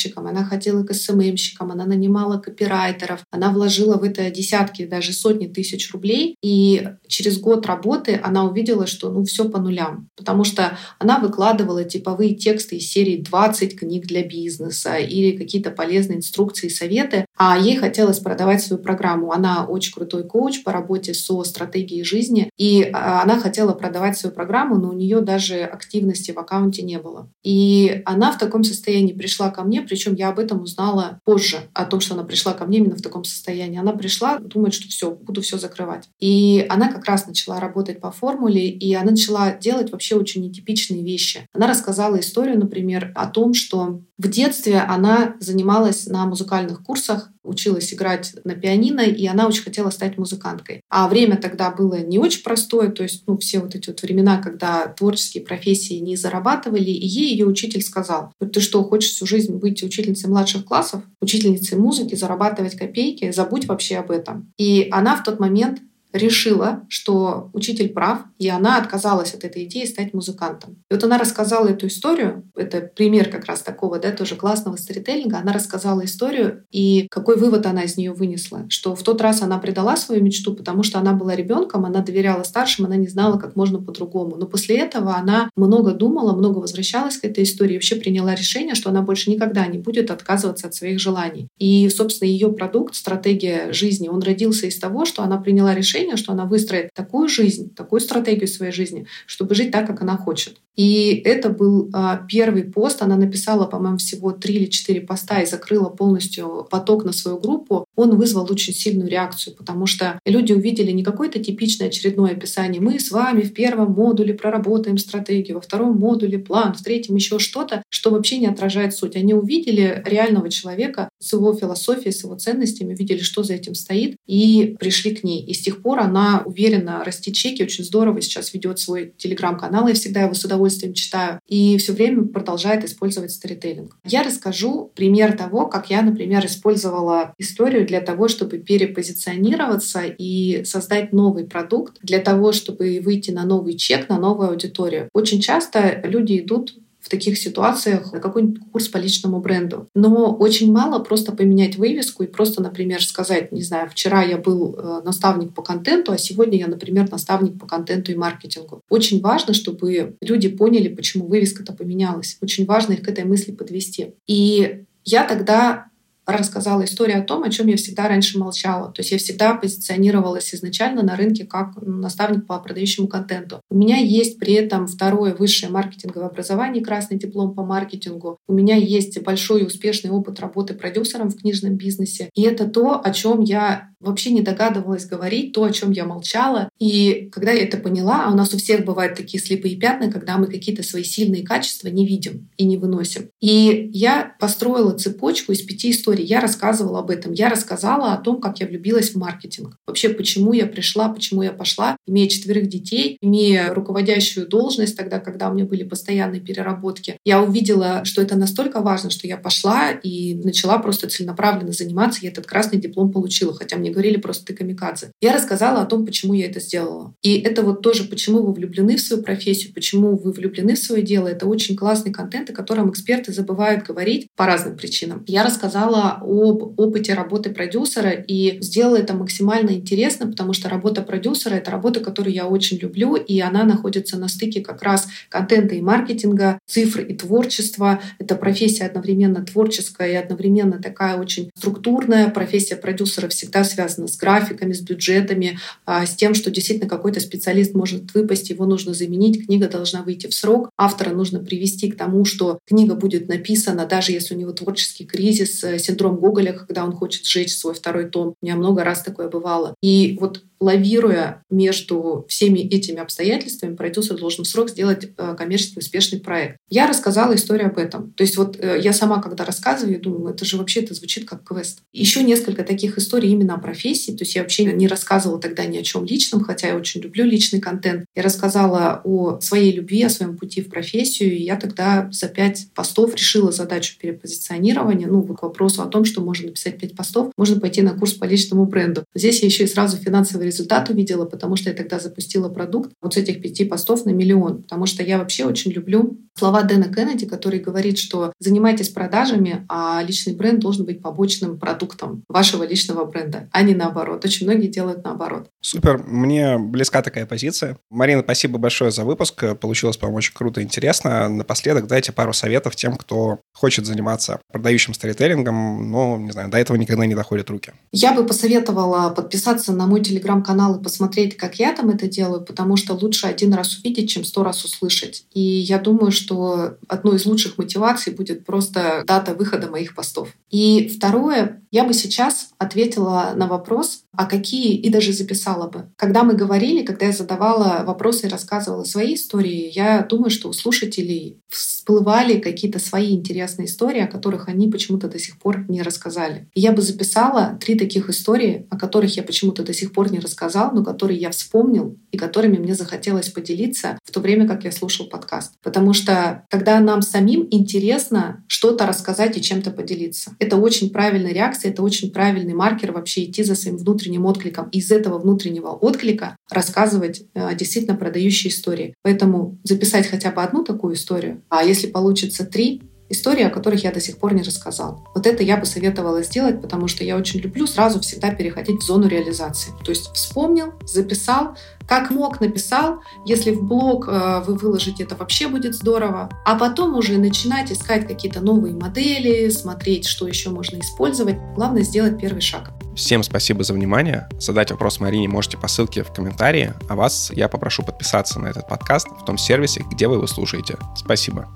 распаковщикам, 0.06 0.26
она 0.26 0.44
ходила 0.44 0.82
к 0.84 0.94
СММщикам, 0.94 1.72
она 1.72 1.86
нанимала 1.86 2.38
копирайтеров, 2.38 3.20
она 3.30 3.50
вложила 3.50 3.96
в 3.96 4.02
это 4.02 4.30
десятки, 4.30 4.86
даже 4.86 5.12
сотни 5.12 5.46
тысяч 5.46 5.92
рублей. 5.92 6.36
И 6.42 6.88
через 7.06 7.38
год 7.38 7.66
работы 7.66 8.20
она 8.22 8.44
увидела, 8.44 8.86
что 8.86 9.10
ну 9.10 9.24
все 9.24 9.48
по 9.48 9.58
нулям. 9.58 10.08
Потому 10.16 10.44
что 10.44 10.78
она 10.98 11.18
выкладывала 11.18 11.84
типовые 11.84 12.34
тексты 12.34 12.76
из 12.76 12.90
серии 12.90 13.22
20 13.22 13.78
книг 13.78 14.06
для 14.06 14.22
бизнеса 14.24 14.96
или 14.96 15.36
какие-то 15.36 15.70
полезные 15.70 16.18
инструкции 16.18 16.66
и 16.66 16.70
советы, 16.70 17.26
а 17.36 17.58
ей 17.58 17.76
хотелось 17.76 18.18
продавать 18.18 18.62
свою 18.62 18.82
программу. 18.82 19.32
Она 19.32 19.66
очень 19.66 19.92
крутой 19.92 20.24
коуч 20.24 20.62
по 20.62 20.72
работе 20.72 21.14
со 21.14 21.44
стратегией 21.44 22.04
жизни, 22.04 22.50
и 22.56 22.82
а, 22.92 23.22
она 23.22 23.38
хотела 23.38 23.72
продавать 23.72 24.18
свою 24.18 24.34
программу, 24.34 24.76
но 24.76 24.90
у 24.90 24.92
нее 24.92 25.20
даже 25.20 25.62
активности 25.62 26.32
в 26.32 26.38
аккаунте 26.38 26.82
не 26.82 26.98
было. 26.98 27.28
И 27.42 28.02
она 28.04 28.32
в 28.32 28.38
таком 28.38 28.64
состоянии 28.64 29.12
пришла 29.12 29.50
ко 29.50 29.62
мне, 29.62 29.82
причем 29.96 30.14
я 30.14 30.28
об 30.28 30.38
этом 30.38 30.60
узнала 30.60 31.20
позже, 31.24 31.70
о 31.72 31.86
том, 31.86 32.00
что 32.00 32.12
она 32.12 32.22
пришла 32.22 32.52
ко 32.52 32.66
мне 32.66 32.78
именно 32.78 32.96
в 32.96 33.00
таком 33.00 33.24
состоянии. 33.24 33.80
Она 33.80 33.94
пришла, 33.94 34.38
думает, 34.38 34.74
что 34.74 34.88
все, 34.88 35.10
буду 35.10 35.40
все 35.40 35.56
закрывать. 35.56 36.10
И 36.20 36.66
она 36.68 36.92
как 36.92 37.06
раз 37.06 37.26
начала 37.26 37.58
работать 37.60 37.98
по 37.98 38.10
формуле, 38.10 38.68
и 38.68 38.92
она 38.92 39.12
начала 39.12 39.52
делать 39.56 39.90
вообще 39.90 40.16
очень 40.16 40.42
нетипичные 40.42 41.02
вещи. 41.02 41.48
Она 41.54 41.66
рассказала 41.66 42.20
историю, 42.20 42.58
например, 42.58 43.12
о 43.14 43.26
том, 43.26 43.54
что 43.54 44.02
В 44.18 44.28
детстве 44.28 44.78
она 44.78 45.36
занималась 45.40 46.06
на 46.06 46.24
музыкальных 46.24 46.82
курсах, 46.82 47.30
училась 47.42 47.92
играть 47.92 48.34
на 48.44 48.54
пианино, 48.54 49.02
и 49.02 49.26
она 49.26 49.46
очень 49.46 49.62
хотела 49.62 49.90
стать 49.90 50.16
музыканткой. 50.16 50.80
А 50.88 51.06
время 51.06 51.36
тогда 51.36 51.70
было 51.70 52.00
не 52.00 52.18
очень 52.18 52.42
простое, 52.42 52.88
то 52.88 53.02
есть 53.02 53.24
ну, 53.26 53.36
все 53.36 53.60
вот 53.60 53.74
эти 53.74 53.88
вот 53.88 54.00
времена, 54.00 54.38
когда 54.38 54.86
творческие 54.86 55.44
профессии 55.44 55.94
не 55.94 56.16
зарабатывали, 56.16 56.90
и 56.90 57.06
ей 57.06 57.30
ее 57.32 57.44
учитель 57.44 57.82
сказал, 57.82 58.32
ты 58.52 58.60
что, 58.60 58.82
хочешь 58.84 59.10
всю 59.10 59.26
жизнь 59.26 59.54
быть 59.54 59.82
учительницей 59.82 60.30
младших 60.30 60.64
классов, 60.64 61.02
учительницей 61.20 61.76
музыки, 61.76 62.14
зарабатывать 62.14 62.74
копейки, 62.74 63.30
забудь 63.32 63.66
вообще 63.66 63.96
об 63.96 64.10
этом. 64.10 64.50
И 64.56 64.88
она 64.90 65.16
в 65.16 65.24
тот 65.24 65.38
момент 65.40 65.80
решила, 66.12 66.84
что 66.88 67.50
учитель 67.52 67.90
прав, 67.90 68.20
и 68.38 68.48
она 68.48 68.78
отказалась 68.78 69.34
от 69.34 69.44
этой 69.44 69.64
идеи 69.64 69.84
стать 69.84 70.14
музыкантом. 70.14 70.76
И 70.90 70.94
вот 70.94 71.04
она 71.04 71.18
рассказала 71.18 71.68
эту 71.68 71.86
историю, 71.86 72.44
это 72.54 72.80
пример 72.80 73.30
как 73.30 73.46
раз 73.46 73.60
такого, 73.60 73.98
да, 73.98 74.12
тоже 74.12 74.36
классного 74.36 74.76
сторителлинга, 74.76 75.38
она 75.38 75.52
рассказала 75.52 76.04
историю, 76.04 76.64
и 76.70 77.06
какой 77.10 77.36
вывод 77.36 77.66
она 77.66 77.84
из 77.84 77.96
нее 77.96 78.12
вынесла, 78.12 78.66
что 78.68 78.94
в 78.94 79.02
тот 79.02 79.20
раз 79.20 79.42
она 79.42 79.58
предала 79.58 79.96
свою 79.96 80.22
мечту, 80.22 80.54
потому 80.54 80.82
что 80.82 80.98
она 80.98 81.12
была 81.12 81.34
ребенком, 81.34 81.84
она 81.84 82.00
доверяла 82.00 82.42
старшим, 82.42 82.86
она 82.86 82.96
не 82.96 83.08
знала, 83.08 83.38
как 83.38 83.56
можно 83.56 83.80
по-другому. 83.80 84.36
Но 84.36 84.46
после 84.46 84.78
этого 84.78 85.16
она 85.16 85.50
много 85.56 85.92
думала, 85.92 86.36
много 86.36 86.58
возвращалась 86.58 87.18
к 87.18 87.24
этой 87.24 87.44
истории, 87.44 87.74
и 87.74 87.76
вообще 87.76 87.96
приняла 87.96 88.34
решение, 88.34 88.74
что 88.74 88.90
она 88.90 89.02
больше 89.02 89.30
никогда 89.30 89.66
не 89.66 89.78
будет 89.78 90.10
отказываться 90.10 90.66
от 90.66 90.74
своих 90.74 91.00
желаний. 91.00 91.48
И, 91.58 91.88
собственно, 91.88 92.28
ее 92.28 92.52
продукт, 92.52 92.94
стратегия 92.94 93.72
жизни, 93.72 94.08
он 94.08 94.22
родился 94.22 94.66
из 94.66 94.78
того, 94.78 95.04
что 95.04 95.22
она 95.22 95.38
приняла 95.38 95.74
решение, 95.74 95.95
решение, 95.96 96.16
что 96.16 96.32
она 96.32 96.44
выстроит 96.44 96.90
такую 96.94 97.28
жизнь, 97.28 97.74
такую 97.74 98.00
стратегию 98.00 98.48
своей 98.48 98.72
жизни, 98.72 99.06
чтобы 99.26 99.54
жить 99.54 99.70
так, 99.70 99.86
как 99.86 100.02
она 100.02 100.16
хочет. 100.16 100.58
И 100.76 101.22
это 101.24 101.48
был 101.48 101.88
а, 101.94 102.22
первый 102.28 102.64
пост. 102.64 103.00
Она 103.00 103.16
написала, 103.16 103.66
по-моему, 103.66 103.96
всего 103.96 104.32
три 104.32 104.56
или 104.56 104.66
четыре 104.66 105.00
поста 105.00 105.40
и 105.40 105.46
закрыла 105.46 105.88
полностью 105.88 106.66
поток 106.70 107.04
на 107.04 107.12
свою 107.12 107.38
группу. 107.38 107.86
Он 107.96 108.16
вызвал 108.16 108.46
очень 108.50 108.74
сильную 108.74 109.08
реакцию, 109.08 109.56
потому 109.56 109.86
что 109.86 110.18
люди 110.26 110.52
увидели 110.52 110.92
не 110.92 111.02
какое-то 111.02 111.42
типичное 111.42 111.88
очередное 111.88 112.32
описание. 112.32 112.80
Мы 112.82 113.00
с 113.00 113.10
вами 113.10 113.40
в 113.40 113.54
первом 113.54 113.92
модуле 113.92 114.34
проработаем 114.34 114.98
стратегию, 114.98 115.56
во 115.56 115.60
втором 115.62 115.96
модуле 115.96 116.38
план, 116.38 116.74
в 116.74 116.82
третьем 116.82 117.16
еще 117.16 117.38
что-то, 117.38 117.82
что 117.88 118.10
вообще 118.10 118.36
не 118.36 118.46
отражает 118.46 118.94
суть. 118.94 119.16
Они 119.16 119.32
увидели 119.32 120.02
реального 120.04 120.50
человека 120.50 121.08
с 121.18 121.32
его 121.32 121.54
философией, 121.54 122.12
с 122.12 122.22
его 122.22 122.36
ценностями, 122.36 122.92
увидели, 122.92 123.20
что 123.20 123.42
за 123.42 123.54
этим 123.54 123.74
стоит, 123.74 124.16
и 124.26 124.76
пришли 124.78 125.14
к 125.14 125.24
ней. 125.24 125.42
И 125.42 125.54
с 125.54 125.60
тех 125.62 125.80
пор 125.80 125.85
она 125.94 126.42
уверенно 126.44 127.02
растит 127.04 127.34
чеки, 127.34 127.62
очень 127.62 127.84
здорово 127.84 128.20
сейчас 128.20 128.52
ведет 128.52 128.78
свой 128.78 129.14
телеграм-канал. 129.16 129.88
Я 129.88 129.94
всегда 129.94 130.22
его 130.22 130.34
с 130.34 130.44
удовольствием 130.44 130.94
читаю, 130.94 131.40
и 131.46 131.78
все 131.78 131.92
время 131.92 132.24
продолжает 132.26 132.84
использовать 132.84 133.30
сторителлинг. 133.32 133.96
Я 134.04 134.22
расскажу 134.22 134.92
пример 134.94 135.36
того, 135.36 135.66
как 135.66 135.90
я, 135.90 136.02
например, 136.02 136.44
использовала 136.46 137.34
историю 137.38 137.86
для 137.86 138.00
того, 138.00 138.28
чтобы 138.28 138.58
перепозиционироваться 138.58 140.02
и 140.06 140.64
создать 140.64 141.12
новый 141.12 141.44
продукт, 141.44 141.98
для 142.02 142.18
того, 142.18 142.52
чтобы 142.52 143.00
выйти 143.04 143.30
на 143.30 143.44
новый 143.44 143.76
чек, 143.76 144.08
на 144.08 144.18
новую 144.18 144.50
аудиторию. 144.50 145.08
Очень 145.12 145.40
часто 145.40 146.00
люди 146.04 146.38
идут 146.38 146.74
в 147.06 147.08
таких 147.08 147.38
ситуациях 147.38 148.12
на 148.12 148.18
какой-нибудь 148.18 148.60
курс 148.72 148.88
по 148.88 148.96
личному 148.96 149.38
бренду. 149.38 149.88
Но 149.94 150.34
очень 150.34 150.72
мало 150.72 150.98
просто 150.98 151.30
поменять 151.30 151.76
вывеску 151.76 152.24
и 152.24 152.26
просто, 152.26 152.60
например, 152.60 153.00
сказать, 153.00 153.52
не 153.52 153.62
знаю, 153.62 153.88
вчера 153.88 154.24
я 154.24 154.38
был 154.38 154.74
э, 154.74 155.02
наставник 155.04 155.54
по 155.54 155.62
контенту, 155.62 156.10
а 156.10 156.18
сегодня 156.18 156.58
я, 156.58 156.66
например, 156.66 157.08
наставник 157.08 157.60
по 157.60 157.66
контенту 157.66 158.10
и 158.10 158.16
маркетингу. 158.16 158.82
Очень 158.90 159.20
важно, 159.20 159.54
чтобы 159.54 160.16
люди 160.20 160.48
поняли, 160.48 160.88
почему 160.88 161.28
вывеска-то 161.28 161.72
поменялась. 161.72 162.38
Очень 162.40 162.66
важно 162.66 162.94
их 162.94 163.02
к 163.02 163.08
этой 163.08 163.22
мысли 163.22 163.52
подвести. 163.52 164.14
И 164.26 164.82
я 165.04 165.22
тогда 165.22 165.86
рассказала 166.26 166.84
историю 166.84 167.20
о 167.20 167.24
том, 167.24 167.44
о 167.44 167.50
чем 167.50 167.68
я 167.68 167.76
всегда 167.76 168.08
раньше 168.08 168.38
молчала. 168.38 168.92
То 168.92 169.00
есть 169.00 169.12
я 169.12 169.18
всегда 169.18 169.54
позиционировалась 169.54 170.54
изначально 170.54 171.02
на 171.02 171.16
рынке 171.16 171.44
как 171.44 171.74
наставник 171.80 172.46
по 172.46 172.58
продающему 172.58 173.08
контенту. 173.08 173.60
У 173.70 173.76
меня 173.76 173.96
есть 173.98 174.38
при 174.38 174.54
этом 174.54 174.86
второе 174.86 175.34
высшее 175.34 175.70
маркетинговое 175.70 176.28
образование, 176.28 176.84
красный 176.84 177.18
диплом 177.18 177.54
по 177.54 177.64
маркетингу. 177.64 178.38
У 178.48 178.52
меня 178.52 178.76
есть 178.76 179.20
большой 179.22 179.62
и 179.62 179.64
успешный 179.64 180.10
опыт 180.10 180.40
работы 180.40 180.74
продюсером 180.74 181.30
в 181.30 181.36
книжном 181.36 181.76
бизнесе. 181.76 182.30
И 182.34 182.42
это 182.42 182.66
то, 182.66 183.00
о 183.02 183.10
чем 183.12 183.40
я 183.40 183.90
вообще 184.00 184.30
не 184.30 184.40
догадывалась 184.40 185.06
говорить, 185.06 185.52
то, 185.52 185.64
о 185.64 185.72
чем 185.72 185.90
я 185.90 186.04
молчала. 186.04 186.68
И 186.78 187.28
когда 187.32 187.52
я 187.52 187.62
это 187.62 187.76
поняла, 187.76 188.26
а 188.26 188.32
у 188.32 188.36
нас 188.36 188.52
у 188.54 188.58
всех 188.58 188.84
бывают 188.84 189.16
такие 189.16 189.42
слепые 189.42 189.76
пятна, 189.76 190.10
когда 190.10 190.36
мы 190.38 190.46
какие-то 190.46 190.82
свои 190.82 191.02
сильные 191.02 191.44
качества 191.44 191.88
не 191.88 192.06
видим 192.06 192.48
и 192.56 192.64
не 192.64 192.76
выносим. 192.76 193.30
И 193.40 193.90
я 193.92 194.36
построила 194.38 194.92
цепочку 194.92 195.52
из 195.52 195.62
пяти 195.62 195.90
историй. 195.90 196.15
Я 196.22 196.40
рассказывала 196.40 197.00
об 197.00 197.10
этом. 197.10 197.32
Я 197.32 197.48
рассказала 197.48 198.12
о 198.12 198.18
том, 198.18 198.40
как 198.40 198.60
я 198.60 198.66
влюбилась 198.66 199.10
в 199.10 199.16
маркетинг. 199.16 199.76
Вообще, 199.86 200.08
почему 200.08 200.52
я 200.52 200.66
пришла, 200.66 201.08
почему 201.08 201.42
я 201.42 201.52
пошла, 201.52 201.96
имея 202.06 202.28
четверых 202.28 202.68
детей, 202.68 203.18
имея 203.20 203.72
руководящую 203.72 204.46
должность 204.46 204.96
тогда, 204.96 205.18
когда 205.20 205.50
у 205.50 205.54
меня 205.54 205.64
были 205.64 205.82
постоянные 205.82 206.40
переработки. 206.40 207.18
Я 207.24 207.42
увидела, 207.42 208.04
что 208.04 208.22
это 208.22 208.36
настолько 208.36 208.80
важно, 208.80 209.10
что 209.10 209.26
я 209.26 209.36
пошла 209.36 209.90
и 209.90 210.34
начала 210.34 210.78
просто 210.78 211.08
целенаправленно 211.08 211.72
заниматься. 211.72 212.20
Я 212.22 212.30
этот 212.30 212.46
красный 212.46 212.78
диплом 212.78 213.12
получила, 213.12 213.54
хотя 213.54 213.76
мне 213.76 213.90
говорили 213.90 214.16
просто 214.16 214.46
ты 214.46 214.54
камикадзе. 214.54 215.12
Я 215.20 215.32
рассказала 215.34 215.82
о 215.82 215.86
том, 215.86 216.06
почему 216.06 216.34
я 216.34 216.46
это 216.46 216.60
сделала. 216.60 217.14
И 217.22 217.38
это 217.38 217.62
вот 217.62 217.82
тоже, 217.82 218.04
почему 218.04 218.42
вы 218.42 218.52
влюблены 218.52 218.96
в 218.96 219.00
свою 219.00 219.22
профессию, 219.22 219.74
почему 219.74 220.16
вы 220.16 220.32
влюблены 220.32 220.74
в 220.74 220.78
свое 220.78 221.02
дело. 221.02 221.28
Это 221.28 221.46
очень 221.46 221.76
классный 221.76 222.12
контент, 222.12 222.50
о 222.50 222.52
котором 222.52 222.90
эксперты 222.90 223.32
забывают 223.32 223.84
говорить 223.84 224.28
по 224.36 224.46
разным 224.46 224.76
причинам. 224.76 225.24
Я 225.26 225.44
рассказала 225.44 226.05
об 226.12 226.78
опыте 226.78 227.14
работы 227.14 227.50
продюсера 227.50 228.10
и 228.10 228.58
сделала 228.60 228.96
это 228.96 229.14
максимально 229.14 229.70
интересно, 229.70 230.26
потому 230.26 230.52
что 230.52 230.68
работа 230.68 231.02
продюсера— 231.02 231.54
это 231.56 231.70
работа, 231.70 232.00
которую 232.00 232.34
я 232.34 232.46
очень 232.46 232.78
люблю, 232.78 233.16
и 233.16 233.40
она 233.40 233.64
находится 233.64 234.18
на 234.18 234.28
стыке 234.28 234.60
как 234.60 234.82
раз 234.82 235.08
контента 235.28 235.74
и 235.74 235.80
маркетинга, 235.80 236.58
цифр 236.66 237.00
и 237.00 237.14
творчества. 237.14 238.00
Это 238.18 238.36
профессия 238.36 238.84
одновременно 238.84 239.44
творческая 239.44 240.12
и 240.12 240.14
одновременно 240.14 240.80
такая 240.82 241.16
очень 241.16 241.50
структурная. 241.56 242.30
Профессия 242.30 242.76
продюсера 242.76 243.28
всегда 243.28 243.64
связана 243.64 244.08
с 244.08 244.16
графиками, 244.16 244.72
с 244.72 244.80
бюджетами, 244.80 245.58
а, 245.84 246.06
с 246.06 246.14
тем, 246.14 246.34
что 246.34 246.50
действительно 246.50 246.88
какой-то 246.88 247.20
специалист 247.20 247.74
может 247.74 248.14
выпасть, 248.14 248.50
его 248.50 248.66
нужно 248.66 248.94
заменить, 248.94 249.46
книга 249.46 249.68
должна 249.68 250.02
выйти 250.02 250.26
в 250.26 250.34
срок, 250.34 250.70
автора 250.76 251.10
нужно 251.10 251.40
привести 251.40 251.90
к 251.90 251.96
тому, 251.96 252.24
что 252.24 252.58
книга 252.66 252.94
будет 252.94 253.28
написана, 253.28 253.86
даже 253.86 254.12
если 254.12 254.34
у 254.34 254.38
него 254.38 254.52
творческий 254.52 255.04
кризис, 255.04 255.62
э, 255.64 255.78
синдром 255.96 256.16
Гоголя, 256.16 256.52
когда 256.52 256.84
он 256.84 256.92
хочет 256.92 257.24
сжечь 257.24 257.56
свой 257.56 257.74
второй 257.74 258.06
том. 258.06 258.34
У 258.40 258.44
меня 258.44 258.56
много 258.56 258.84
раз 258.84 259.02
такое 259.02 259.28
бывало. 259.28 259.74
И 259.82 260.16
вот 260.20 260.42
лавируя 260.60 261.42
между 261.50 262.24
всеми 262.28 262.60
этими 262.60 262.98
обстоятельствами, 262.98 263.76
продюсер 263.76 264.16
должен 264.18 264.44
в 264.44 264.48
срок 264.48 264.70
сделать 264.70 265.08
э, 265.16 265.34
коммерчески 265.36 265.78
успешный 265.78 266.20
проект. 266.20 266.56
Я 266.68 266.86
рассказала 266.86 267.34
историю 267.34 267.68
об 267.68 267.78
этом. 267.78 268.12
То 268.12 268.22
есть 268.22 268.36
вот 268.36 268.56
э, 268.58 268.80
я 268.82 268.92
сама, 268.92 269.20
когда 269.20 269.44
рассказываю, 269.44 270.00
думаю, 270.00 270.34
это 270.34 270.44
же 270.44 270.56
вообще 270.56 270.80
это 270.80 270.94
звучит 270.94 271.28
как 271.28 271.44
квест. 271.44 271.80
Еще 271.92 272.22
несколько 272.22 272.64
таких 272.64 272.98
историй 272.98 273.30
именно 273.30 273.54
о 273.54 273.58
профессии. 273.58 274.12
То 274.12 274.24
есть 274.24 274.34
я 274.34 274.42
вообще 274.42 274.64
не 274.64 274.88
рассказывала 274.88 275.40
тогда 275.40 275.66
ни 275.66 275.78
о 275.78 275.82
чем 275.82 276.04
личном, 276.04 276.42
хотя 276.42 276.68
я 276.68 276.76
очень 276.76 277.00
люблю 277.00 277.24
личный 277.24 277.60
контент. 277.60 278.06
Я 278.14 278.22
рассказала 278.22 279.00
о 279.04 279.40
своей 279.40 279.72
любви, 279.72 280.02
о 280.02 280.10
своем 280.10 280.36
пути 280.36 280.62
в 280.62 280.68
профессию, 280.68 281.36
и 281.36 281.42
я 281.42 281.56
тогда 281.56 282.08
за 282.10 282.28
пять 282.28 282.68
постов 282.74 283.14
решила 283.14 283.52
задачу 283.52 283.96
перепозиционирования. 284.00 285.06
Ну, 285.06 285.22
к 285.22 285.42
вопросу 285.42 285.82
о 285.82 285.86
том, 285.86 286.04
что 286.04 286.20
можно 286.20 286.46
написать 286.46 286.78
пять 286.78 286.96
постов, 286.96 287.32
можно 287.36 287.60
пойти 287.60 287.82
на 287.82 287.92
курс 287.92 288.12
по 288.14 288.24
личному 288.24 288.64
бренду. 288.66 289.04
Здесь 289.14 289.40
я 289.40 289.46
еще 289.46 289.64
и 289.64 289.68
сразу 289.68 289.96
финансовый 289.96 290.45
результат 290.46 290.88
увидела, 290.88 291.24
потому 291.26 291.56
что 291.56 291.70
я 291.70 291.76
тогда 291.76 291.98
запустила 291.98 292.48
продукт 292.48 292.92
вот 293.02 293.14
с 293.14 293.16
этих 293.16 293.42
пяти 293.42 293.64
постов 293.64 294.04
на 294.04 294.10
миллион. 294.10 294.62
Потому 294.62 294.86
что 294.86 295.02
я 295.02 295.18
вообще 295.18 295.44
очень 295.44 295.70
люблю 295.72 296.18
слова 296.38 296.62
Дэна 296.62 296.92
Кеннеди, 296.92 297.26
который 297.26 297.60
говорит, 297.60 297.98
что 297.98 298.32
занимайтесь 298.38 298.88
продажами, 298.88 299.64
а 299.68 300.02
личный 300.06 300.34
бренд 300.34 300.60
должен 300.60 300.84
быть 300.84 301.02
побочным 301.02 301.58
продуктом 301.58 302.24
вашего 302.28 302.64
личного 302.64 303.04
бренда, 303.04 303.48
а 303.52 303.62
не 303.62 303.74
наоборот. 303.74 304.24
Очень 304.24 304.46
многие 304.46 304.68
делают 304.68 305.04
наоборот. 305.04 305.48
Супер, 305.60 305.98
мне 305.98 306.58
близка 306.58 307.02
такая 307.02 307.26
позиция. 307.26 307.78
Марина, 307.90 308.22
спасибо 308.22 308.58
большое 308.58 308.90
за 308.90 309.04
выпуск. 309.04 309.56
Получилось, 309.60 309.96
по-моему, 309.96 310.18
очень 310.18 310.34
круто 310.34 310.60
и 310.60 310.64
интересно. 310.64 311.28
Напоследок 311.28 311.86
дайте 311.86 312.12
пару 312.12 312.32
советов 312.32 312.76
тем, 312.76 312.96
кто 312.96 313.40
хочет 313.52 313.86
заниматься 313.86 314.40
продающим 314.52 314.94
сторителлингом, 314.94 315.90
но, 315.90 316.18
не 316.18 316.30
знаю, 316.32 316.50
до 316.50 316.58
этого 316.58 316.76
никогда 316.76 317.06
не 317.06 317.14
доходят 317.14 317.50
руки. 317.50 317.72
Я 317.92 318.12
бы 318.12 318.24
посоветовала 318.24 319.10
подписаться 319.10 319.72
на 319.72 319.86
мой 319.86 320.00
телеграм-канал 320.36 320.76
и 320.76 320.82
посмотреть, 320.82 321.36
как 321.36 321.58
я 321.58 321.72
там 321.72 321.90
это 321.90 322.06
делаю, 322.08 322.44
потому 322.44 322.76
что 322.76 322.94
лучше 322.94 323.26
один 323.26 323.54
раз 323.54 323.78
увидеть, 323.78 324.10
чем 324.10 324.24
сто 324.24 324.42
раз 324.42 324.64
услышать. 324.64 325.24
И 325.32 325.40
я 325.40 325.78
думаю, 325.78 326.12
что 326.12 326.76
одной 326.88 327.16
из 327.16 327.26
лучших 327.26 327.58
мотиваций 327.58 328.12
будет 328.12 328.44
просто 328.44 329.02
дата 329.06 329.34
выхода 329.34 329.68
моих 329.68 329.94
постов. 329.94 330.28
И 330.50 330.88
второе, 330.88 331.62
я 331.70 331.84
бы 331.84 331.92
сейчас 331.92 332.50
ответила 332.58 333.32
на 333.36 333.46
вопрос, 333.46 334.02
а 334.12 334.26
какие, 334.26 334.76
и 334.76 334.88
даже 334.88 335.12
записала 335.12 335.68
бы. 335.68 335.90
Когда 335.96 336.22
мы 336.22 336.34
говорили, 336.34 336.84
когда 336.84 337.06
я 337.06 337.12
задавала 337.12 337.84
вопросы 337.84 338.26
и 338.26 338.30
рассказывала 338.30 338.84
свои 338.84 339.14
истории, 339.14 339.70
я 339.74 340.06
думаю, 340.08 340.30
что 340.30 340.48
у 340.48 340.52
слушателей 340.52 341.40
всплывали 341.48 342.40
какие-то 342.40 342.78
свои 342.78 343.14
интересные 343.14 343.66
истории, 343.66 344.00
о 344.00 344.06
которых 344.06 344.48
они 344.48 344.68
почему-то 344.68 345.08
до 345.08 345.18
сих 345.18 345.38
пор 345.38 345.66
не 345.68 345.82
рассказали. 345.82 346.48
И 346.54 346.60
я 346.60 346.72
бы 346.72 346.82
записала 346.82 347.58
три 347.60 347.74
таких 347.76 348.08
истории, 348.08 348.66
о 348.70 348.78
которых 348.78 349.16
я 349.16 349.22
почему-то 349.22 349.62
до 349.62 349.74
сих 349.74 349.92
пор 349.92 350.10
не 350.10 350.18
рассказал, 350.26 350.72
но 350.72 350.84
которые 350.84 351.18
я 351.18 351.30
вспомнил 351.30 351.96
и 352.10 352.18
которыми 352.18 352.58
мне 352.58 352.74
захотелось 352.74 353.30
поделиться 353.30 353.98
в 354.04 354.10
то 354.10 354.20
время, 354.20 354.46
как 354.46 354.64
я 354.64 354.72
слушал 354.72 355.06
подкаст. 355.06 355.54
Потому 355.62 355.92
что 355.92 356.44
когда 356.50 356.78
нам 356.80 357.02
самим 357.02 357.46
интересно 357.50 358.44
что-то 358.48 358.86
рассказать 358.86 359.36
и 359.36 359.42
чем-то 359.42 359.70
поделиться, 359.70 360.36
это 360.38 360.56
очень 360.56 360.90
правильная 360.90 361.32
реакция, 361.32 361.70
это 361.70 361.82
очень 361.82 362.10
правильный 362.12 362.54
маркер 362.54 362.92
вообще 362.92 363.24
идти 363.24 363.42
за 363.42 363.54
своим 363.54 363.76
внутренним 363.76 364.26
откликом. 364.26 364.68
Из 364.70 364.90
этого 364.90 365.18
внутреннего 365.18 365.68
отклика 365.68 366.36
рассказывать 366.50 367.22
э, 367.34 367.54
действительно 367.54 367.96
продающие 367.96 368.52
истории. 368.52 368.94
Поэтому 369.02 369.58
записать 369.64 370.06
хотя 370.06 370.30
бы 370.30 370.42
одну 370.42 370.64
такую 370.64 370.94
историю, 370.94 371.42
а 371.48 371.64
если 371.64 371.86
получится 371.86 372.44
три, 372.44 372.82
истории, 373.08 373.44
о 373.44 373.50
которых 373.50 373.84
я 373.84 373.92
до 373.92 374.00
сих 374.00 374.18
пор 374.18 374.34
не 374.34 374.42
рассказал. 374.42 375.06
Вот 375.14 375.26
это 375.26 375.42
я 375.42 375.56
бы 375.56 375.66
советовала 375.66 376.22
сделать, 376.22 376.60
потому 376.60 376.88
что 376.88 377.04
я 377.04 377.16
очень 377.16 377.40
люблю 377.40 377.66
сразу 377.66 378.00
всегда 378.00 378.30
переходить 378.30 378.82
в 378.82 378.86
зону 378.86 379.08
реализации. 379.08 379.72
То 379.84 379.90
есть 379.90 380.10
вспомнил, 380.14 380.72
записал, 380.84 381.56
как 381.86 382.10
мог, 382.10 382.40
написал. 382.40 383.00
Если 383.24 383.52
в 383.52 383.62
блог 383.62 384.08
э, 384.08 384.42
вы 384.46 384.54
выложите, 384.54 385.04
это 385.04 385.14
вообще 385.14 385.48
будет 385.48 385.74
здорово. 385.74 386.28
А 386.44 386.56
потом 386.56 386.96
уже 386.96 387.18
начинать 387.18 387.70
искать 387.70 388.08
какие-то 388.08 388.40
новые 388.40 388.74
модели, 388.74 389.48
смотреть, 389.50 390.06
что 390.06 390.26
еще 390.26 390.50
можно 390.50 390.78
использовать. 390.80 391.36
Главное 391.54 391.82
сделать 391.82 392.18
первый 392.18 392.40
шаг. 392.40 392.72
Всем 392.96 393.22
спасибо 393.22 393.62
за 393.62 393.74
внимание. 393.74 394.28
Задать 394.40 394.70
вопрос 394.70 395.00
Марине 395.00 395.28
можете 395.28 395.58
по 395.58 395.68
ссылке 395.68 396.02
в 396.02 396.12
комментарии. 396.12 396.72
А 396.88 396.96
вас 396.96 397.30
я 397.34 397.48
попрошу 397.48 397.82
подписаться 397.82 398.40
на 398.40 398.46
этот 398.48 398.66
подкаст 398.66 399.06
в 399.08 399.24
том 399.24 399.38
сервисе, 399.38 399.84
где 399.90 400.08
вы 400.08 400.16
его 400.16 400.26
слушаете. 400.26 400.76
Спасибо. 400.96 401.46